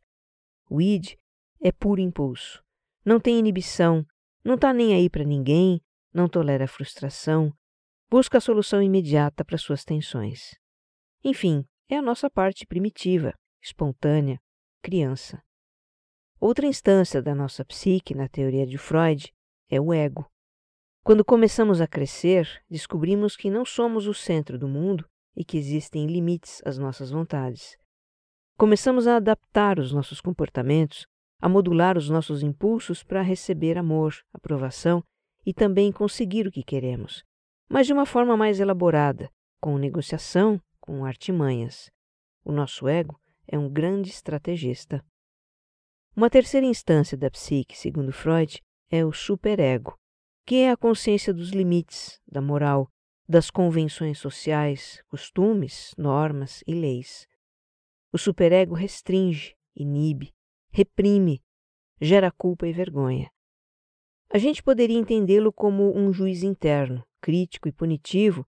O 0.69 0.81
id 0.81 1.15
é 1.61 1.71
puro 1.71 2.01
impulso. 2.01 2.63
Não 3.05 3.21
tem 3.21 3.39
inibição, 3.39 4.05
não 4.45 4.55
está 4.55 4.73
nem 4.73 4.95
aí 4.95 5.09
para 5.09 5.25
ninguém, 5.25 5.81
não 6.13 6.29
tolera 6.29 6.67
frustração, 6.67 7.53
busca 8.11 8.39
a 8.39 8.41
solução 8.41 8.83
imediata 8.83 9.45
para 9.45 9.57
suas 9.57 9.85
tensões. 9.85 10.55
Enfim, 11.23 11.65
é 11.89 11.97
a 11.97 12.03
nossa 12.03 12.29
parte 12.31 12.67
primitiva, 12.67 13.35
espontânea, 13.63 14.41
criança. 14.83 15.43
Outra 16.41 16.67
instância 16.67 17.21
da 17.21 17.35
nossa 17.35 17.65
psique, 17.65 18.15
na 18.15 18.29
teoria 18.29 18.67
de 18.67 18.79
Freud, 18.79 19.33
é 19.69 19.81
o 19.81 19.93
ego. 19.93 20.27
Quando 21.03 21.25
começamos 21.25 21.81
a 21.81 21.87
crescer, 21.87 22.63
descobrimos 22.69 23.37
que 23.37 23.51
não 23.51 23.65
somos 23.65 24.07
o 24.07 24.15
centro 24.15 24.59
do 24.59 24.69
mundo 24.69 25.09
e 25.37 25.45
que 25.45 25.57
existem 25.57 26.07
limites 26.07 26.61
às 26.65 26.79
nossas 26.79 27.11
vontades. 27.11 27.79
Começamos 28.61 29.07
a 29.07 29.17
adaptar 29.17 29.79
os 29.79 29.91
nossos 29.91 30.21
comportamentos, 30.21 31.07
a 31.41 31.49
modular 31.49 31.97
os 31.97 32.11
nossos 32.11 32.43
impulsos 32.43 33.03
para 33.03 33.23
receber 33.23 33.79
amor, 33.79 34.15
aprovação 34.35 35.03
e 35.47 35.55
também 35.55 35.91
conseguir 35.91 36.47
o 36.47 36.53
que 36.53 36.63
queremos, 36.63 37.25
mas 37.71 37.87
de 37.87 37.95
uma 37.95 38.05
forma 38.05 38.37
mais 38.37 38.61
elaborada, 38.61 39.31
com 39.63 39.79
negociação, 39.79 40.61
com 40.79 41.07
artimanhas. 41.07 41.91
O 42.45 42.53
nosso 42.53 42.87
ego 42.87 43.19
é 43.49 43.59
um 43.59 43.67
grande 43.67 44.11
estrategista. 44.11 45.03
Uma 46.15 46.29
terceira 46.29 46.67
instância 46.67 47.17
da 47.17 47.31
psique, 47.31 47.75
segundo 47.75 48.13
Freud, 48.13 48.61
é 48.91 49.03
o 49.03 49.11
superego, 49.11 49.97
que 50.45 50.57
é 50.57 50.71
a 50.71 50.77
consciência 50.77 51.33
dos 51.33 51.49
limites, 51.49 52.21
da 52.31 52.43
moral, 52.43 52.91
das 53.27 53.51
convenções 53.51 54.19
sociais, 54.19 55.03
costumes, 55.09 55.95
normas 55.97 56.63
e 56.67 56.75
leis. 56.75 57.30
O 58.13 58.19
superego 58.19 58.75
restringe, 58.75 59.57
inibe, 59.75 60.35
reprime, 60.71 61.43
gera 62.01 62.31
culpa 62.31 62.67
e 62.67 62.73
vergonha. 62.73 63.31
A 64.33 64.39
gente 64.39 64.63
poderia 64.63 64.99
entendê-lo 64.99 65.53
como 65.53 65.97
um 65.97 66.13
juiz 66.13 66.43
interno, 66.43 67.05
crítico 67.21 67.69
e 67.69 67.73
punitivo. 67.73 68.47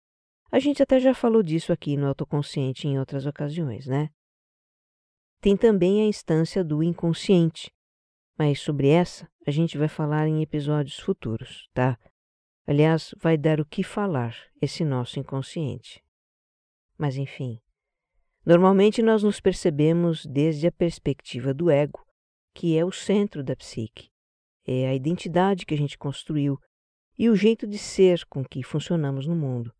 A 0.52 0.60
gente 0.60 0.82
até 0.82 1.00
já 1.00 1.14
falou 1.14 1.44
disso 1.44 1.72
aqui 1.72 1.96
no 1.96 2.08
autoconsciente 2.08 2.88
em 2.88 3.00
outras 3.00 3.26
ocasiões, 3.26 3.86
né? 3.88 4.10
Tem 5.40 5.56
também 5.56 6.02
a 6.02 6.06
instância 6.06 6.64
do 6.64 6.82
inconsciente, 6.82 7.72
mas 8.38 8.60
sobre 8.60 8.90
essa 8.90 9.30
a 9.46 9.52
gente 9.52 9.78
vai 9.78 9.88
falar 9.88 10.28
em 10.28 10.42
episódios 10.42 11.00
futuros, 11.00 11.70
tá? 11.74 11.98
Aliás, 12.66 13.14
vai 13.18 13.38
dar 13.38 13.62
o 13.62 13.66
que 13.66 13.84
falar 13.84 14.36
esse 14.62 14.84
nosso 14.84 15.20
inconsciente. 15.20 16.04
Mas 16.98 17.16
enfim, 17.16 17.62
Normalmente 18.48 19.02
nós 19.02 19.24
nos 19.24 19.42
percebemos 19.42 20.26
desde 20.26 20.68
a 20.68 20.72
perspectiva 20.72 21.54
do 21.54 21.70
ego, 21.70 22.08
que 22.56 22.78
é 22.78 22.86
o 22.86 22.94
centro 22.94 23.44
da 23.44 23.54
psique. 23.58 24.08
É 24.66 24.88
a 24.88 24.96
identidade 24.96 25.66
que 25.66 25.74
a 25.74 25.78
gente 25.78 25.98
construiu 25.98 26.58
e 27.20 27.30
o 27.30 27.36
jeito 27.36 27.68
de 27.68 27.78
ser 27.78 28.26
com 28.28 28.46
que 28.46 28.64
funcionamos 28.64 29.28
no 29.28 29.36
mundo. 29.36 29.74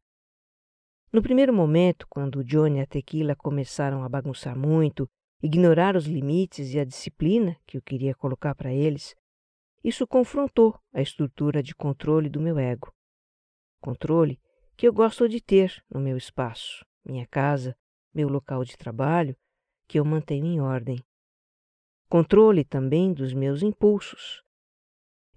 No 1.14 1.22
primeiro 1.22 1.54
momento, 1.54 2.06
quando 2.10 2.44
Johnny 2.44 2.80
e 2.80 2.82
a 2.82 2.86
Tequila 2.86 3.38
começaram 3.38 4.04
a 4.04 4.10
bagunçar 4.10 4.60
muito, 4.60 5.10
ignorar 5.42 5.96
os 5.96 6.06
limites 6.06 6.74
e 6.74 6.80
a 6.80 6.84
disciplina 6.84 7.56
que 7.66 7.78
eu 7.78 7.82
queria 7.82 8.14
colocar 8.14 8.54
para 8.54 8.74
eles, 8.74 9.16
isso 9.82 10.06
confrontou 10.06 10.78
a 10.92 11.02
estrutura 11.02 11.64
de 11.64 11.74
controle 11.74 12.28
do 12.28 12.42
meu 12.42 12.60
ego. 12.60 12.94
Controle 13.80 14.38
que 14.76 14.86
eu 14.86 14.92
gosto 14.92 15.30
de 15.30 15.40
ter 15.40 15.82
no 15.90 16.02
meu 16.02 16.18
espaço, 16.18 16.86
minha 17.06 17.26
casa, 17.26 17.74
meu 18.14 18.28
local 18.28 18.64
de 18.64 18.78
trabalho, 18.78 19.36
que 19.88 20.00
eu 20.00 20.06
mantenho 20.06 20.46
em 20.46 20.60
ordem. 20.60 21.04
Controle 22.10 22.64
também 22.64 23.14
dos 23.14 23.34
meus 23.34 23.62
impulsos. 23.62 24.42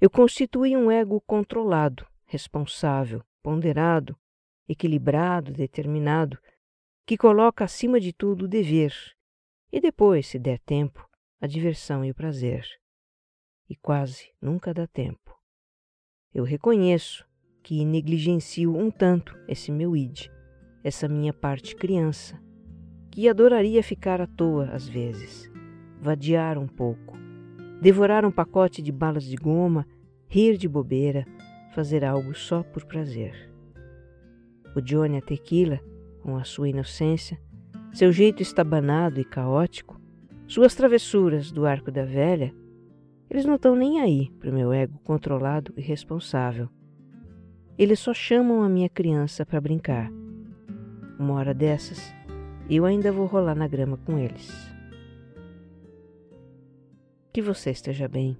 Eu 0.01 0.09
constituí 0.09 0.77
um 0.77 0.91
ego 0.91 1.21
controlado, 1.23 2.07
responsável, 2.27 3.23
ponderado, 3.43 4.19
equilibrado, 4.69 5.53
determinado, 5.53 6.39
que 7.07 7.17
coloca 7.17 7.65
acima 7.65 7.99
de 8.01 8.13
tudo 8.13 8.45
o 8.45 8.49
dever 8.49 8.95
e 9.73 9.81
depois, 9.81 10.27
se 10.27 10.39
der 10.39 10.59
tempo, 10.59 11.09
a 11.41 11.47
diversão 11.47 12.05
e 12.05 12.11
o 12.11 12.15
prazer. 12.15 12.67
E 13.69 13.77
quase 13.77 14.33
nunca 14.41 14.75
dá 14.75 14.87
tempo. 14.87 15.39
Eu 16.35 16.45
reconheço 16.45 17.25
que 17.63 17.85
negligencio 17.85 18.77
um 18.77 18.91
tanto 18.91 19.37
esse 19.47 19.71
meu 19.71 19.97
id, 19.97 20.27
essa 20.83 21.09
minha 21.09 21.33
parte 21.33 21.77
criança, 21.77 22.41
que 23.11 23.29
adoraria 23.29 23.83
ficar 23.83 24.21
à 24.21 24.27
toa 24.27 24.71
às 24.73 24.89
vezes, 24.89 25.51
vadiar 26.01 26.57
um 26.57 26.67
pouco, 26.67 27.19
devorar 27.81 28.25
um 28.25 28.31
pacote 28.31 28.81
de 28.81 28.93
balas 28.93 29.25
de 29.25 29.37
goma, 29.37 29.87
rir 30.29 30.57
de 30.57 30.69
bobeira, 30.69 31.27
fazer 31.75 32.05
algo 32.05 32.35
só 32.35 32.63
por 32.63 32.85
prazer. 32.85 33.51
O 34.77 34.81
Johnny 34.81 35.19
a 35.19 35.21
tequila, 35.21 35.81
com 36.23 36.37
a 36.37 36.45
sua 36.45 36.69
inocência, 36.69 37.41
seu 37.93 38.13
jeito 38.13 38.43
estabanado 38.43 39.21
e 39.21 39.25
caótico, 39.25 40.01
suas 40.47 40.75
travessuras 40.75 41.51
do 41.51 41.67
arco 41.67 41.91
da 41.91 42.05
velha, 42.05 42.55
eles 43.29 43.45
não 43.45 43.57
estão 43.57 43.75
nem 43.75 44.01
aí 44.01 44.31
para 44.39 44.51
o 44.51 44.55
meu 44.55 44.73
ego 44.73 44.99
controlado 45.05 45.73
e 45.77 45.81
responsável. 45.81 46.69
Eles 47.79 47.99
só 47.99 48.13
chamam 48.13 48.63
a 48.63 48.69
minha 48.69 48.89
criança 48.89 49.47
para 49.47 49.61
brincar. 49.61 50.11
Uma 51.19 51.35
hora 51.35 51.55
dessas, 51.55 52.13
eu 52.69 52.85
ainda 52.85 53.11
vou 53.13 53.27
rolar 53.27 53.55
na 53.55 53.69
grama 53.69 53.97
com 53.99 54.19
eles. 54.19 54.51
Que 57.33 57.41
você 57.41 57.71
esteja 57.71 58.09
bem. 58.09 58.37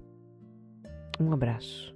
Um 1.19 1.31
abraço. 1.31 1.95